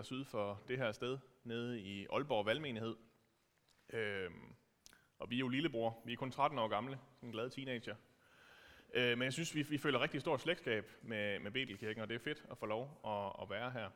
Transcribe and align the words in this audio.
kilometer 0.00 0.24
syd 0.24 0.24
for 0.24 0.62
det 0.68 0.78
her 0.78 0.92
sted, 0.92 1.18
nede 1.44 1.80
i 1.80 2.06
Aalborg 2.12 2.46
Valgmenighed. 2.46 2.96
Øhm, 3.92 4.54
og 5.18 5.30
vi 5.30 5.34
er 5.34 5.38
jo 5.38 5.48
lillebror, 5.48 6.02
vi 6.04 6.12
er 6.12 6.16
kun 6.16 6.30
13 6.30 6.58
år 6.58 6.68
gamle, 6.68 6.98
en 7.22 7.32
glad 7.32 7.50
teenager. 7.50 7.96
Øh, 8.94 9.18
men 9.18 9.24
jeg 9.24 9.32
synes, 9.32 9.54
vi, 9.54 9.62
vi 9.62 9.78
føler 9.78 10.00
rigtig 10.00 10.20
stort 10.20 10.40
slægtskab 10.40 10.90
med, 11.02 11.38
med 11.38 11.50
Betelkirken, 11.50 12.02
og 12.02 12.08
det 12.08 12.14
er 12.14 12.18
fedt 12.18 12.44
at 12.50 12.58
få 12.58 12.66
lov 12.66 13.00
at, 13.04 13.42
at 13.42 13.50
være 13.50 13.70
her. 13.70 13.90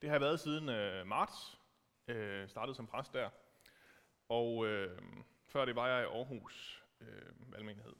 Det 0.00 0.08
har 0.08 0.14
jeg 0.14 0.20
været 0.20 0.40
siden 0.40 0.68
øh, 0.68 1.06
marts, 1.06 1.58
øh, 2.08 2.48
startede 2.48 2.74
som 2.74 2.86
præst 2.86 3.12
der. 3.12 3.30
Og 4.28 4.66
øh, 4.66 4.98
før 5.46 5.64
det 5.64 5.76
var 5.76 5.88
jeg 5.88 6.02
i 6.02 6.16
Aarhus 6.16 6.84
øh, 7.00 7.52
Valgmenighed. 7.52 7.94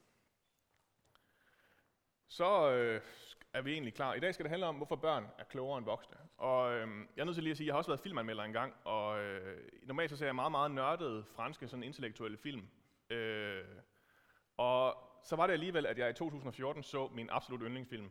Så 2.29 2.71
øh, 2.71 3.01
er 3.53 3.63
vi 3.63 3.73
egentlig 3.73 3.95
klar. 3.95 4.15
I 4.15 4.21
dag 4.21 4.35
skal 4.35 4.45
det 4.45 4.51
handle 4.51 4.67
om, 4.67 4.77
hvorfor 4.77 4.97
børn 4.97 5.27
er 5.39 5.45
klogere 5.45 5.79
end 5.79 5.87
voksne. 5.87 6.17
Og 6.41 6.73
øh, 6.73 6.89
jeg 7.17 7.23
er 7.23 7.25
nødt 7.25 7.35
til 7.37 7.45
lige 7.45 7.51
at 7.51 7.57
sige, 7.57 7.65
at 7.65 7.67
jeg 7.67 7.75
har 7.75 7.79
også 7.79 7.91
været 7.91 8.01
filmanmelder 8.01 8.45
en 8.45 8.53
gang, 8.53 8.75
og 8.85 9.21
øh, 9.21 9.59
normalt 9.83 10.11
så 10.11 10.17
ser 10.17 10.27
jeg 10.27 10.35
meget, 10.35 10.51
meget 10.51 10.71
nørdede 10.71 11.25
franske 11.37 11.69
sådan 11.69 11.83
intellektuelle 11.83 12.39
film. 12.39 12.63
Øh, 13.11 13.65
og 14.57 14.97
så 15.25 15.37
var 15.37 15.47
det 15.47 15.53
alligevel, 15.53 15.87
at 15.87 15.99
jeg 15.99 16.11
i 16.11 16.13
2014 16.13 16.83
så 16.83 17.09
min 17.15 17.29
absolut 17.31 17.61
yndlingsfilm. 17.65 18.11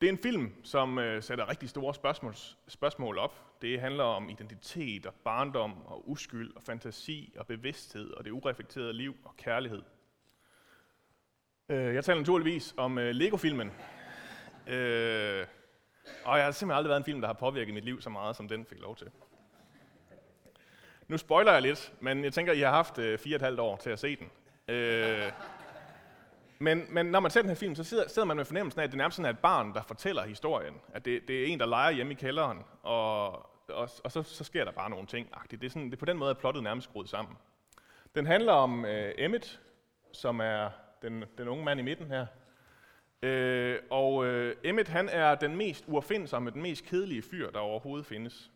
Det 0.00 0.08
er 0.08 0.12
en 0.12 0.18
film, 0.18 0.64
som 0.64 0.98
øh, 0.98 1.22
sætter 1.22 1.48
rigtig 1.48 1.68
store 1.68 1.94
spørgsmål, 1.94 2.34
spørgsmål 2.68 3.18
op. 3.18 3.62
Det 3.62 3.80
handler 3.80 4.04
om 4.04 4.28
identitet 4.28 5.06
og 5.06 5.14
barndom 5.14 5.86
og 5.86 6.10
uskyld 6.10 6.56
og 6.56 6.62
fantasi 6.62 7.34
og 7.36 7.46
bevidsthed 7.46 8.10
og 8.10 8.24
det 8.24 8.30
ureflekterede 8.30 8.92
liv 8.92 9.16
og 9.24 9.36
kærlighed. 9.36 9.82
Øh, 11.68 11.94
jeg 11.94 12.04
taler 12.04 12.20
naturligvis 12.20 12.74
om 12.76 12.98
øh, 12.98 13.14
Lego-filmen. 13.14 13.72
Øh, 14.66 15.46
og 16.24 16.36
jeg 16.36 16.44
har 16.44 16.52
simpelthen 16.52 16.76
aldrig 16.76 16.88
været 16.88 17.00
en 17.00 17.04
film, 17.04 17.20
der 17.20 17.26
har 17.28 17.34
påvirket 17.34 17.74
mit 17.74 17.84
liv 17.84 18.00
så 18.00 18.10
meget, 18.10 18.36
som 18.36 18.48
den 18.48 18.66
fik 18.66 18.80
lov 18.80 18.96
til. 18.96 19.10
Nu 21.08 21.18
spoiler 21.18 21.52
jeg 21.52 21.62
lidt, 21.62 21.92
men 22.00 22.24
jeg 22.24 22.32
tænker, 22.32 22.52
I 22.52 22.60
har 22.60 22.70
haft 22.70 22.98
øh, 22.98 23.18
fire 23.18 23.34
og 23.34 23.36
et 23.36 23.42
halvt 23.42 23.60
år 23.60 23.76
til 23.76 23.90
at 23.90 23.98
se 23.98 24.16
den. 24.16 24.30
Øh, 24.74 25.32
men, 26.58 26.86
men 26.88 27.06
når 27.06 27.20
man 27.20 27.30
ser 27.30 27.40
den 27.40 27.50
her 27.50 27.56
film, 27.56 27.74
så 27.74 27.84
sidder, 27.84 28.08
sidder 28.08 28.26
man 28.26 28.36
med 28.36 28.44
fornemmelsen 28.44 28.80
af, 28.80 28.84
at 28.84 28.90
det 28.90 28.98
nærmest 28.98 29.16
sådan 29.16 29.26
er 29.26 29.30
et 29.30 29.38
barn, 29.38 29.74
der 29.74 29.82
fortæller 29.82 30.22
historien. 30.22 30.74
At 30.94 31.04
det, 31.04 31.28
det 31.28 31.42
er 31.42 31.46
en, 31.46 31.60
der 31.60 31.66
leger 31.66 31.90
hjemme 31.90 32.12
i 32.12 32.16
kælderen, 32.16 32.58
og, 32.82 33.32
og, 33.68 33.88
og 34.04 34.12
så, 34.12 34.22
så 34.22 34.44
sker 34.44 34.64
der 34.64 34.72
bare 34.72 34.90
nogle 34.90 35.06
ting. 35.06 35.28
Det 35.50 35.64
er, 35.64 35.68
sådan, 35.68 35.84
det 35.84 35.92
er 35.92 35.98
på 35.98 36.04
den 36.04 36.18
måde, 36.18 36.30
at 36.30 36.38
plottet 36.38 36.62
nærmest 36.62 36.88
skruet 36.88 37.08
sammen. 37.08 37.36
Den 38.14 38.26
handler 38.26 38.52
om 38.52 38.84
øh, 38.84 39.14
Emmet, 39.18 39.60
som 40.12 40.40
er 40.40 40.70
den, 41.02 41.24
den 41.38 41.48
unge 41.48 41.64
mand 41.64 41.80
i 41.80 41.82
midten 41.82 42.06
her. 42.06 42.26
Øh, 43.24 43.80
og 43.90 44.26
øh, 44.26 44.56
Emmet, 44.64 44.88
han 44.88 45.08
er 45.08 45.34
den 45.34 45.56
mest 45.56 45.84
uopfindsomme, 45.86 46.50
den 46.50 46.62
mest 46.62 46.84
kedelige 46.84 47.22
fyr, 47.22 47.50
der 47.50 47.58
overhovedet 47.58 48.06
findes. 48.06 48.50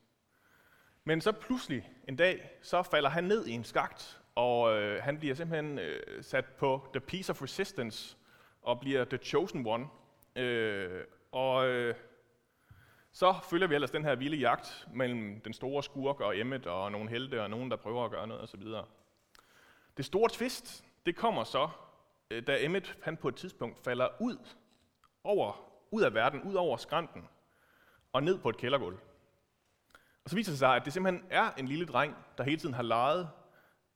Men 1.05 1.20
så 1.20 1.33
pludselig 1.33 1.91
en 2.08 2.16
dag, 2.16 2.50
så 2.62 2.83
falder 2.83 3.08
han 3.11 3.24
ned 3.24 3.46
i 3.46 3.52
en 3.52 3.64
skagt, 3.64 4.20
og 4.34 4.72
øh, 4.72 5.02
han 5.02 5.19
bliver 5.19 5.34
simpelthen 5.34 5.78
øh, 5.78 6.22
sat 6.22 6.44
på 6.44 6.89
The 6.92 7.00
Piece 7.00 7.30
of 7.30 7.42
Resistance, 7.42 8.16
og 8.62 8.80
bliver 8.80 9.05
The 9.05 9.19
Chosen 9.19 9.66
One. 9.66 9.86
Øh, 10.36 11.05
og 11.33 11.69
øh, 11.69 11.94
så 13.12 13.34
følger 13.50 13.66
vi 13.66 13.74
ellers 13.74 13.91
den 13.91 14.05
her 14.05 14.14
vilde 14.14 14.36
jagt 14.36 14.89
mellem 14.94 15.41
den 15.41 15.52
store 15.52 15.83
skurk 15.83 16.20
og 16.20 16.39
Emmet, 16.39 16.66
og 16.66 16.92
nogle 16.92 17.11
helte, 17.11 17.42
og 17.42 17.50
nogen, 17.50 17.70
der 17.70 17.77
prøver 17.77 18.05
at 18.05 18.11
gøre 18.11 18.27
noget 18.27 18.42
osv. 18.42 18.62
Det 19.96 20.05
store 20.05 20.28
twist, 20.28 20.84
det 21.06 21.16
kommer 21.16 21.44
så, 21.44 21.69
Øh, 22.30 22.46
da 22.46 22.64
Emmet 22.64 22.98
han 23.02 23.16
på 23.16 23.28
et 23.28 23.36
tidspunkt 23.36 23.84
falder 23.84 24.08
ud 24.20 24.36
over, 25.24 25.70
ud 25.90 26.02
af 26.02 26.14
verden, 26.14 26.42
ud 26.42 26.54
over 26.54 26.76
skrænten, 26.76 27.28
og 28.12 28.22
ned 28.22 28.38
på 28.38 28.48
et 28.48 28.56
kældergulv. 28.56 28.98
Og 30.24 30.30
så 30.30 30.36
viser 30.36 30.52
det 30.52 30.58
sig, 30.58 30.76
at 30.76 30.84
det 30.84 30.92
simpelthen 30.92 31.26
er 31.30 31.50
en 31.50 31.68
lille 31.68 31.86
dreng, 31.86 32.16
der 32.38 32.44
hele 32.44 32.56
tiden 32.56 32.74
har 32.74 32.82
leget 32.82 33.28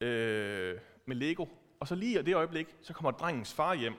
øh, 0.00 0.80
med 1.06 1.16
Lego. 1.16 1.46
Og 1.80 1.88
så 1.88 1.94
lige 1.94 2.20
i 2.20 2.22
det 2.22 2.34
øjeblik, 2.34 2.76
så 2.82 2.92
kommer 2.92 3.10
drengens 3.10 3.54
far 3.54 3.74
hjem. 3.74 3.94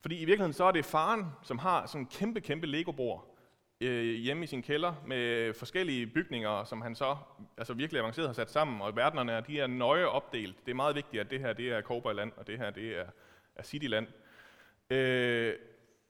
Fordi 0.00 0.14
i 0.16 0.24
virkeligheden 0.24 0.52
så 0.52 0.64
er 0.64 0.72
det 0.72 0.84
faren, 0.84 1.26
som 1.42 1.58
har 1.58 1.86
sådan 1.86 2.00
en 2.00 2.06
kæmpe, 2.06 2.40
kæmpe 2.40 2.66
Lego-bord 2.66 3.33
øh, 3.80 4.14
hjemme 4.14 4.44
i 4.44 4.46
sin 4.46 4.62
kælder 4.62 4.94
med 5.06 5.54
forskellige 5.54 6.06
bygninger, 6.06 6.64
som 6.64 6.82
han 6.82 6.94
så 6.94 7.16
altså 7.56 7.74
virkelig 7.74 8.00
avanceret 8.00 8.28
har 8.28 8.34
sat 8.34 8.50
sammen. 8.50 8.80
Og 8.80 8.96
verdenerne 8.96 9.44
de 9.46 9.60
er 9.60 9.66
nøje 9.66 10.06
opdelt. 10.06 10.66
Det 10.66 10.70
er 10.70 10.76
meget 10.76 10.94
vigtigt, 10.96 11.20
at 11.20 11.30
det 11.30 11.40
her 11.40 11.52
det 11.52 11.68
er 11.72 11.82
Cowboyland, 11.82 12.32
og 12.36 12.46
det 12.46 12.58
her 12.58 12.70
det 12.70 12.98
er, 12.98 13.06
er 13.56 13.62
Cityland. 13.62 14.06
Øh, 14.90 15.54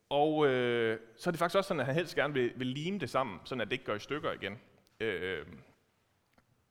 og 0.09 0.47
øh, 0.47 0.99
så 1.17 1.31
er 1.31 1.33
det 1.33 1.39
faktisk 1.39 1.57
også 1.57 1.69
sådan, 1.69 1.81
at 1.81 1.87
han 1.87 1.95
helst 1.95 2.15
gerne 2.15 2.35
vil, 2.35 2.53
vil 2.57 2.67
lime 2.67 2.99
det 2.99 3.11
sammen, 3.11 3.41
sådan 3.45 3.61
at 3.61 3.67
det 3.67 3.73
ikke 3.73 3.85
går 3.85 3.95
i 3.95 3.99
stykker 3.99 4.33
igen. 4.33 4.61
Øh, 5.01 5.47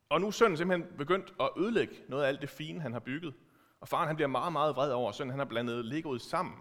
og 0.10 0.22
nu 0.22 0.28
er 0.28 0.32
sønnen 0.32 0.58
simpelthen 0.58 0.98
begyndt 0.98 1.34
at 1.40 1.50
ødelægge 1.58 1.94
noget 2.08 2.24
af 2.24 2.28
alt 2.28 2.42
det 2.42 2.50
fine, 2.50 2.82
han 2.82 2.94
har 2.94 3.00
bygget. 3.00 3.34
Og 3.80 3.88
faren 3.88 4.08
han 4.08 4.16
bliver 4.16 4.28
meget, 4.28 4.54
meget 4.54 4.76
vred 4.76 4.92
over, 4.92 5.10
at 5.10 5.16
sønnen 5.16 5.32
han 5.32 5.40
har 5.40 5.46
blandet 5.46 5.86
Legoet 5.86 6.22
sammen. 6.22 6.56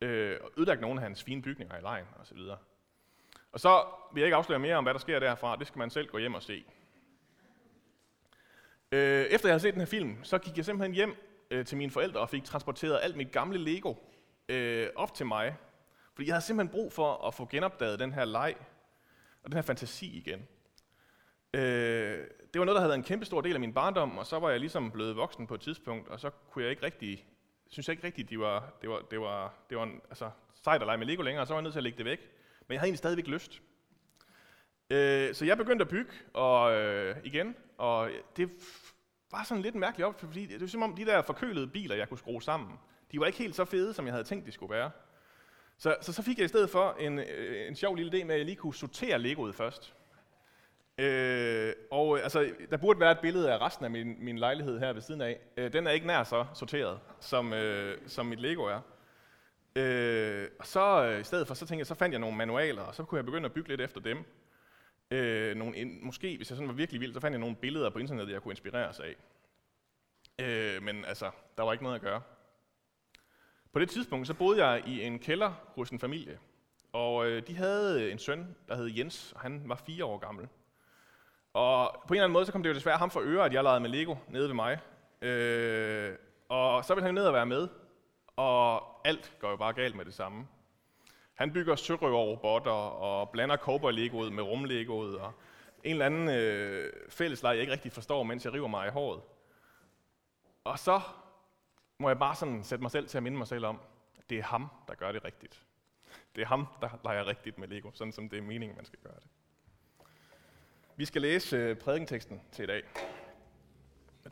Øh, 0.00 0.36
og 0.44 0.50
ødelagt 0.56 0.80
nogle 0.80 1.00
af 1.00 1.02
hans 1.02 1.22
fine 1.22 1.42
bygninger 1.42 1.78
i 1.78 1.80
lejen 1.80 2.06
osv. 2.20 2.38
Og, 2.38 2.58
og 3.52 3.60
så 3.60 3.84
vil 4.12 4.20
jeg 4.20 4.26
ikke 4.26 4.36
afsløre 4.36 4.58
mere 4.58 4.76
om, 4.76 4.84
hvad 4.84 4.94
der 4.94 5.00
sker 5.00 5.18
derfra. 5.18 5.56
Det 5.56 5.66
skal 5.66 5.78
man 5.78 5.90
selv 5.90 6.08
gå 6.08 6.18
hjem 6.18 6.34
og 6.34 6.42
se. 6.42 6.64
Øh, 8.92 9.24
efter 9.24 9.48
jeg 9.48 9.52
havde 9.52 9.60
set 9.60 9.74
den 9.74 9.80
her 9.80 9.86
film, 9.86 10.24
så 10.24 10.38
gik 10.38 10.56
jeg 10.56 10.64
simpelthen 10.64 10.94
hjem 10.94 11.16
øh, 11.50 11.66
til 11.66 11.78
mine 11.78 11.90
forældre 11.90 12.20
og 12.20 12.28
fik 12.28 12.44
transporteret 12.44 13.00
alt 13.02 13.16
mit 13.16 13.32
gamle 13.32 13.58
Lego 13.58 13.94
øh, 14.48 14.88
op 14.96 15.14
til 15.14 15.26
mig. 15.26 15.56
Fordi 16.14 16.26
jeg 16.28 16.34
havde 16.34 16.44
simpelthen 16.44 16.72
brug 16.72 16.92
for 16.92 17.26
at 17.26 17.34
få 17.34 17.46
genopdaget 17.46 17.98
den 17.98 18.12
her 18.12 18.24
leg 18.24 18.54
og 19.42 19.50
den 19.50 19.52
her 19.52 19.62
fantasi 19.62 20.18
igen. 20.18 20.48
Øh, 21.54 22.26
det 22.52 22.58
var 22.58 22.64
noget, 22.64 22.76
der 22.76 22.80
havde 22.80 22.88
været 22.88 22.98
en 22.98 23.04
kæmpe 23.04 23.24
stor 23.24 23.40
del 23.40 23.54
af 23.54 23.60
min 23.60 23.74
barndom, 23.74 24.18
og 24.18 24.26
så 24.26 24.38
var 24.38 24.50
jeg 24.50 24.60
ligesom 24.60 24.90
blevet 24.90 25.16
voksen 25.16 25.46
på 25.46 25.54
et 25.54 25.60
tidspunkt, 25.60 26.08
og 26.08 26.20
så 26.20 26.30
kunne 26.30 26.62
jeg 26.62 26.70
ikke 26.70 26.82
rigtig, 26.82 27.26
synes 27.68 27.88
jeg 27.88 27.92
ikke 27.92 28.06
rigtig, 28.06 28.30
de 28.30 28.40
var, 28.40 28.72
det 28.82 28.90
var, 28.90 29.00
det 29.10 29.20
var, 29.20 29.54
det 29.70 29.78
var 29.78 29.84
en, 29.84 30.00
altså, 30.08 30.30
sejt 30.62 30.80
at 30.80 30.86
lege 30.86 30.98
med 30.98 31.06
Lego 31.06 31.22
længere, 31.22 31.42
og 31.42 31.46
så 31.46 31.52
var 31.52 31.58
jeg 31.58 31.62
nødt 31.62 31.72
til 31.72 31.78
at 31.78 31.84
lægge 31.84 31.98
det 31.98 32.04
væk. 32.04 32.20
Men 32.70 32.74
jeg 32.74 32.80
havde 32.80 32.88
egentlig 32.88 32.98
stadigvæk 32.98 33.26
lyst. 33.26 33.62
Øh, 34.90 35.34
så 35.34 35.44
jeg 35.44 35.56
begyndte 35.56 35.82
at 35.82 35.88
bygge 35.88 36.10
og, 36.34 36.74
øh, 36.74 37.16
igen, 37.24 37.56
og 37.78 38.10
det 38.36 38.50
var 39.30 39.44
sådan 39.44 39.62
lidt 39.62 39.74
mærkeligt 39.74 40.06
op, 40.06 40.20
fordi 40.20 40.46
det 40.46 40.60
var 40.60 40.66
som 40.66 40.82
om 40.82 40.96
de 40.96 41.06
der 41.06 41.22
forkølede 41.22 41.66
biler, 41.66 41.96
jeg 41.96 42.08
kunne 42.08 42.18
skrue 42.18 42.42
sammen, 42.42 42.78
de 43.12 43.20
var 43.20 43.26
ikke 43.26 43.38
helt 43.38 43.56
så 43.56 43.64
fede, 43.64 43.94
som 43.94 44.06
jeg 44.06 44.12
havde 44.12 44.24
tænkt, 44.24 44.46
de 44.46 44.52
skulle 44.52 44.74
være. 44.74 44.90
Så, 45.78 45.96
så, 46.00 46.12
så 46.12 46.22
fik 46.22 46.38
jeg 46.38 46.44
i 46.44 46.48
stedet 46.48 46.70
for 46.70 46.96
en, 47.00 47.18
øh, 47.18 47.68
en 47.68 47.76
sjov 47.76 47.94
lille 47.94 48.12
idé 48.12 48.24
med, 48.24 48.34
at 48.34 48.38
jeg 48.38 48.46
lige 48.46 48.56
kunne 48.56 48.74
sortere 48.74 49.18
Legoet 49.18 49.54
først. 49.54 49.94
Øh, 50.98 51.72
og 51.90 52.16
øh, 52.16 52.22
altså, 52.22 52.50
der 52.70 52.76
burde 52.76 53.00
være 53.00 53.12
et 53.12 53.20
billede 53.22 53.52
af 53.52 53.58
resten 53.60 53.84
af 53.84 53.90
min, 53.90 54.24
min 54.24 54.38
lejlighed 54.38 54.78
her 54.78 54.92
ved 54.92 55.02
siden 55.02 55.20
af. 55.20 55.40
Øh, 55.56 55.72
den 55.72 55.86
er 55.86 55.90
ikke 55.90 56.06
nær 56.06 56.24
så 56.24 56.46
sorteret, 56.54 57.00
som, 57.20 57.52
øh, 57.52 57.98
som 58.06 58.26
mit 58.26 58.40
Lego 58.40 58.62
er. 58.62 58.80
Øh, 59.80 60.48
og 60.58 60.66
så 60.66 61.04
øh, 61.04 61.20
i 61.20 61.24
stedet 61.24 61.46
for, 61.46 61.54
så 61.54 61.66
tænkte 61.66 61.78
jeg, 61.78 61.86
så 61.86 61.94
fandt 61.94 62.12
jeg 62.12 62.20
nogle 62.20 62.36
manualer, 62.36 62.82
og 62.82 62.94
så 62.94 63.04
kunne 63.04 63.16
jeg 63.16 63.24
begynde 63.24 63.46
at 63.46 63.52
bygge 63.52 63.68
lidt 63.68 63.80
efter 63.80 64.00
dem. 64.00 64.24
Øh, 65.10 65.56
nogle, 65.56 65.76
en, 65.76 65.98
måske, 66.02 66.36
hvis 66.36 66.50
jeg 66.50 66.56
sådan 66.56 66.68
var 66.68 66.74
virkelig 66.74 67.00
vild, 67.00 67.14
så 67.14 67.20
fandt 67.20 67.32
jeg 67.32 67.40
nogle 67.40 67.56
billeder 67.56 67.90
på 67.90 67.98
internettet, 67.98 68.32
jeg 68.32 68.42
kunne 68.42 68.52
inspireres 68.52 69.00
af. 69.00 69.16
Øh, 70.38 70.82
men 70.82 71.04
altså, 71.04 71.30
der 71.56 71.62
var 71.62 71.72
ikke 71.72 71.84
noget 71.84 71.96
at 71.96 72.02
gøre. 72.02 72.22
På 73.72 73.78
det 73.78 73.90
tidspunkt, 73.90 74.26
så 74.26 74.34
boede 74.34 74.66
jeg 74.66 74.88
i 74.88 75.02
en 75.02 75.18
kælder 75.18 75.52
hos 75.74 75.90
en 75.90 75.98
familie. 75.98 76.38
Og 76.92 77.26
øh, 77.26 77.46
de 77.46 77.56
havde 77.56 78.02
øh, 78.02 78.12
en 78.12 78.18
søn, 78.18 78.56
der 78.68 78.76
hed 78.76 78.86
Jens, 78.86 79.32
og 79.32 79.40
han 79.40 79.62
var 79.64 79.74
fire 79.86 80.04
år 80.04 80.18
gammel. 80.18 80.48
Og 81.52 82.02
på 82.08 82.14
en 82.14 82.16
eller 82.16 82.24
anden 82.24 82.32
måde, 82.32 82.46
så 82.46 82.52
kom 82.52 82.62
det 82.62 82.70
jo 82.70 82.74
desværre 82.74 82.98
ham 82.98 83.10
for 83.10 83.20
øre, 83.24 83.44
at 83.44 83.52
jeg 83.52 83.62
legede 83.62 83.80
med 83.80 83.90
Lego 83.90 84.14
nede 84.28 84.48
ved 84.48 84.54
mig. 84.54 84.78
Øh, 85.22 86.16
og 86.48 86.84
så 86.84 86.94
ville 86.94 87.06
han 87.06 87.14
ned 87.14 87.24
og 87.24 87.34
være 87.34 87.46
med, 87.46 87.68
og 88.40 89.00
alt 89.04 89.32
går 89.38 89.50
jo 89.50 89.56
bare 89.56 89.72
galt 89.72 89.96
med 89.96 90.04
det 90.04 90.14
samme. 90.14 90.46
Han 91.34 91.52
bygger 91.52 91.76
sørøverrobotter 91.76 92.70
og 92.70 93.30
blander 93.30 93.56
cowboy-legoet 93.56 94.32
med 94.32 94.42
rumlegoet 94.42 95.18
og 95.18 95.32
en 95.84 95.90
eller 95.90 96.06
anden 96.06 96.28
øh, 96.28 96.92
fællesleg, 97.08 97.50
jeg 97.50 97.60
ikke 97.60 97.72
rigtig 97.72 97.92
forstår, 97.92 98.22
mens 98.22 98.44
jeg 98.44 98.52
river 98.52 98.68
mig 98.68 98.86
i 98.86 98.90
håret. 98.90 99.22
Og 100.64 100.78
så 100.78 101.00
må 101.98 102.08
jeg 102.08 102.18
bare 102.18 102.34
sådan 102.34 102.64
sætte 102.64 102.82
mig 102.82 102.90
selv 102.90 103.08
til 103.08 103.16
at 103.16 103.22
minde 103.22 103.38
mig 103.38 103.46
selv 103.46 103.66
om, 103.66 103.80
at 104.18 104.30
det 104.30 104.38
er 104.38 104.42
ham, 104.42 104.68
der 104.88 104.94
gør 104.94 105.12
det 105.12 105.24
rigtigt. 105.24 105.62
Det 106.36 106.42
er 106.42 106.46
ham, 106.46 106.66
der 106.80 106.88
leger 107.04 107.26
rigtigt 107.26 107.58
med 107.58 107.68
Lego, 107.68 107.90
sådan 107.94 108.12
som 108.12 108.28
det 108.28 108.38
er 108.38 108.42
meningen, 108.42 108.76
man 108.76 108.84
skal 108.84 108.98
gøre 109.02 109.14
det. 109.14 109.28
Vi 110.96 111.04
skal 111.04 111.22
læse 111.22 111.56
øh, 111.56 111.76
prædikenteksten 111.76 112.40
til 112.52 112.62
i 112.62 112.66
dag. 112.66 112.82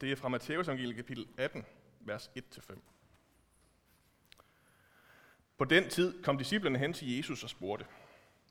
Det 0.00 0.12
er 0.12 0.16
fra 0.16 0.28
Matteus 0.28 0.68
evangeliet 0.68 0.96
kapitel 0.96 1.28
18, 1.38 1.66
vers 2.00 2.30
1-5. 2.38 2.78
På 5.58 5.64
den 5.64 5.88
tid 5.88 6.22
kom 6.22 6.38
disciplerne 6.38 6.78
hen 6.78 6.92
til 6.92 7.16
Jesus 7.16 7.44
og 7.44 7.50
spurgte, 7.50 7.86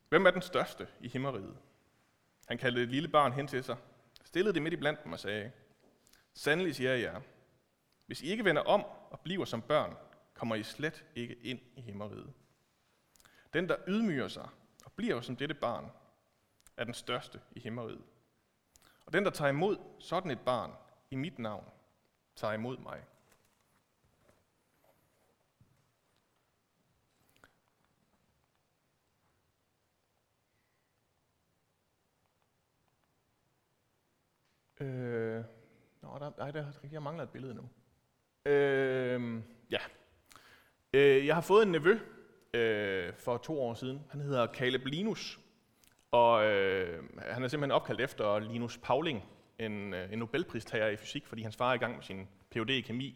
Hvem 0.10 0.26
er 0.26 0.32
den 0.32 0.42
største 0.42 0.88
i 1.00 1.08
himmeriget? 1.08 1.58
Han 2.48 2.58
kaldte 2.58 2.82
et 2.84 2.90
lille 2.90 3.10
barn 3.10 3.34
hen 3.34 3.48
til 3.48 3.64
sig, 3.64 3.78
stillede 4.24 4.54
det 4.54 4.62
midt 4.62 4.74
i 4.74 4.78
blandt 4.78 5.04
dem 5.04 5.14
og 5.14 5.20
sagde, 5.20 5.52
Sandelig 6.34 6.76
siger 6.76 6.92
jeg 6.92 7.02
jer, 7.02 7.22
hvis 8.06 8.22
I 8.22 8.28
ikke 8.28 8.46
vender 8.46 8.62
om 8.62 8.84
og 8.84 9.20
bliver 9.20 9.46
som 9.46 9.62
børn, 9.62 9.96
kommer 10.34 10.56
I 10.56 10.64
slet 10.64 11.06
ikke 11.16 11.36
ind 11.36 11.60
i 11.76 11.82
himmeriget. 11.82 12.34
Den, 13.54 13.70
der 13.70 13.76
ydmyger 13.88 14.28
sig 14.28 14.50
og 14.86 14.92
bliver 14.92 15.22
som 15.22 15.36
dette 15.36 15.56
barn, 15.56 15.92
er 16.78 16.84
den 16.84 16.94
største 16.94 17.42
i 17.52 17.60
himmeriget. 17.60 18.04
Og 19.06 19.14
den, 19.14 19.26
der 19.26 19.32
tager 19.32 19.50
imod 19.50 19.78
sådan 20.00 20.32
et 20.32 20.40
barn 20.40 20.72
i 21.12 21.16
mit 21.16 21.40
navn, 21.40 21.66
tager 22.36 22.54
imod 22.54 22.78
mig. 22.78 23.04
Øh, 34.80 35.44
nå, 36.02 36.18
der, 36.20 36.32
nej, 36.38 36.52
der, 36.52 36.66
jeg 36.92 37.04
mangler 37.04 37.24
et 37.24 37.30
billede 37.30 37.54
nu. 37.54 37.70
Øh, 38.52 39.42
ja. 39.72 39.80
Øh, 40.94 41.26
jeg 41.26 41.36
har 41.36 41.42
fået 41.42 41.66
en 41.66 41.72
nevø 41.72 42.00
øh, 42.54 43.14
for 43.14 43.38
to 43.38 43.62
år 43.62 43.74
siden. 43.74 44.02
Han 44.10 44.22
hedder 44.22 44.48
Caleb 44.48 44.86
Linus, 44.86 45.40
og 46.12 46.46
øh, 46.46 47.04
han 47.20 47.44
er 47.44 47.48
simpelthen 47.48 47.72
opkaldt 47.72 48.02
efter 48.02 48.40
Linus 48.40 48.78
Pauling, 48.78 49.24
en, 49.60 49.94
øh, 49.94 50.14
en 50.14 50.20
Nobelpristager 50.20 50.88
i 50.88 50.96
fysik, 50.96 51.28
fordi 51.28 51.42
hans 51.42 51.56
far 51.56 51.70
er 51.70 51.74
i 51.74 51.78
gang 51.78 51.96
med 51.96 52.04
sin 52.04 52.28
Ph.D. 52.52 52.70
i 52.70 52.82
kemi. 52.82 53.16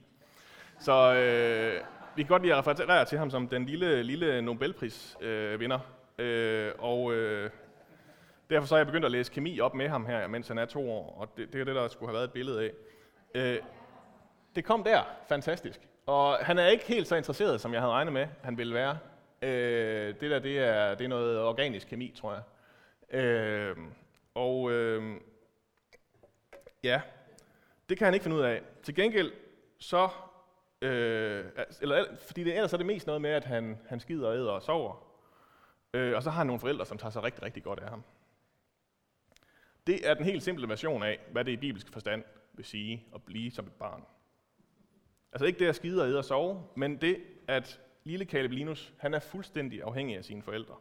Så 0.79 1.13
øh, 1.13 1.83
vi 2.15 2.23
kan 2.23 2.29
godt 2.29 2.41
lide 2.41 2.55
at 2.55 2.67
referere 2.67 3.05
til 3.05 3.17
ham 3.17 3.29
som 3.29 3.47
den 3.47 3.65
lille, 3.65 4.03
lille 4.03 4.41
Nobelprisvinder. 4.41 5.79
Øh, 6.19 6.67
øh, 6.67 6.71
og 6.79 7.13
øh, 7.13 7.49
derfor 8.51 8.67
så 8.67 8.75
er 8.75 8.79
jeg 8.79 8.85
begyndt 8.85 9.05
at 9.05 9.11
læse 9.11 9.31
kemi 9.31 9.59
op 9.59 9.73
med 9.73 9.89
ham 9.89 10.05
her, 10.05 10.27
mens 10.27 10.47
han 10.47 10.57
er 10.57 10.65
to 10.65 10.91
år, 10.91 11.15
og 11.19 11.37
det, 11.37 11.53
det 11.53 11.61
er 11.61 11.65
det, 11.65 11.75
der 11.75 11.87
skulle 11.87 12.09
have 12.09 12.13
været 12.13 12.23
et 12.23 12.33
billede 12.33 12.63
af. 12.63 12.71
Øh, 13.35 13.59
det 14.55 14.65
kom 14.65 14.83
der, 14.83 15.03
fantastisk. 15.29 15.79
Og 16.05 16.37
han 16.37 16.57
er 16.57 16.67
ikke 16.67 16.85
helt 16.85 17.07
så 17.07 17.15
interesseret, 17.15 17.61
som 17.61 17.73
jeg 17.73 17.81
havde 17.81 17.93
regnet 17.93 18.13
med, 18.13 18.27
han 18.43 18.57
ville 18.57 18.73
være. 18.73 18.97
Øh, 19.41 20.15
det 20.19 20.31
der, 20.31 20.39
det 20.39 20.59
er, 20.59 20.95
det 20.95 21.05
er 21.05 21.09
noget 21.09 21.41
organisk 21.41 21.87
kemi, 21.87 22.13
tror 22.17 22.33
jeg. 22.33 22.43
Øh, 23.19 23.77
og 24.35 24.71
øh, 24.71 25.15
ja, 26.83 27.01
det 27.89 27.97
kan 27.97 28.05
han 28.05 28.13
ikke 28.13 28.23
finde 28.23 28.37
ud 28.37 28.41
af. 28.41 28.61
Til 28.83 28.95
gengæld, 28.95 29.31
så, 29.79 30.09
øh, 30.81 31.45
eller, 31.81 32.05
fordi 32.27 32.43
det, 32.43 32.55
ellers 32.55 32.73
er 32.73 32.77
det 32.77 32.85
mest 32.85 33.07
noget 33.07 33.21
med, 33.21 33.29
at 33.29 33.45
han, 33.45 33.77
han 33.89 33.99
skider 33.99 34.27
og 34.27 34.35
æder 34.35 34.51
og 34.51 34.63
sover. 34.63 35.07
Øh, 35.93 36.15
og 36.15 36.23
så 36.23 36.29
har 36.29 36.37
han 36.37 36.47
nogle 36.47 36.59
forældre, 36.59 36.85
som 36.85 36.97
tager 36.97 37.11
sig 37.11 37.23
rigtig, 37.23 37.43
rigtig 37.43 37.63
godt 37.63 37.79
af 37.79 37.89
ham. 37.89 38.03
Det 39.87 40.09
er 40.09 40.13
den 40.13 40.25
helt 40.25 40.43
simple 40.43 40.69
version 40.69 41.03
af, 41.03 41.19
hvad 41.31 41.45
det 41.45 41.51
i 41.51 41.57
bibelsk 41.57 41.93
forstand 41.93 42.23
vil 42.53 42.65
sige 42.65 43.05
at 43.15 43.23
blive 43.23 43.51
som 43.51 43.67
et 43.67 43.73
barn. 43.73 44.03
Altså 45.31 45.45
ikke 45.45 45.59
det 45.59 45.67
at 45.67 45.75
skide 45.75 46.01
og 46.01 46.07
æde 46.07 46.17
og 46.17 46.25
sove, 46.25 46.63
men 46.75 46.97
det, 46.97 47.17
at 47.47 47.81
lille 48.03 48.25
Caleb 48.25 48.51
Linus, 48.51 48.93
han 48.97 49.13
er 49.13 49.19
fuldstændig 49.19 49.83
afhængig 49.83 50.17
af 50.17 50.25
sine 50.25 50.43
forældre. 50.43 50.75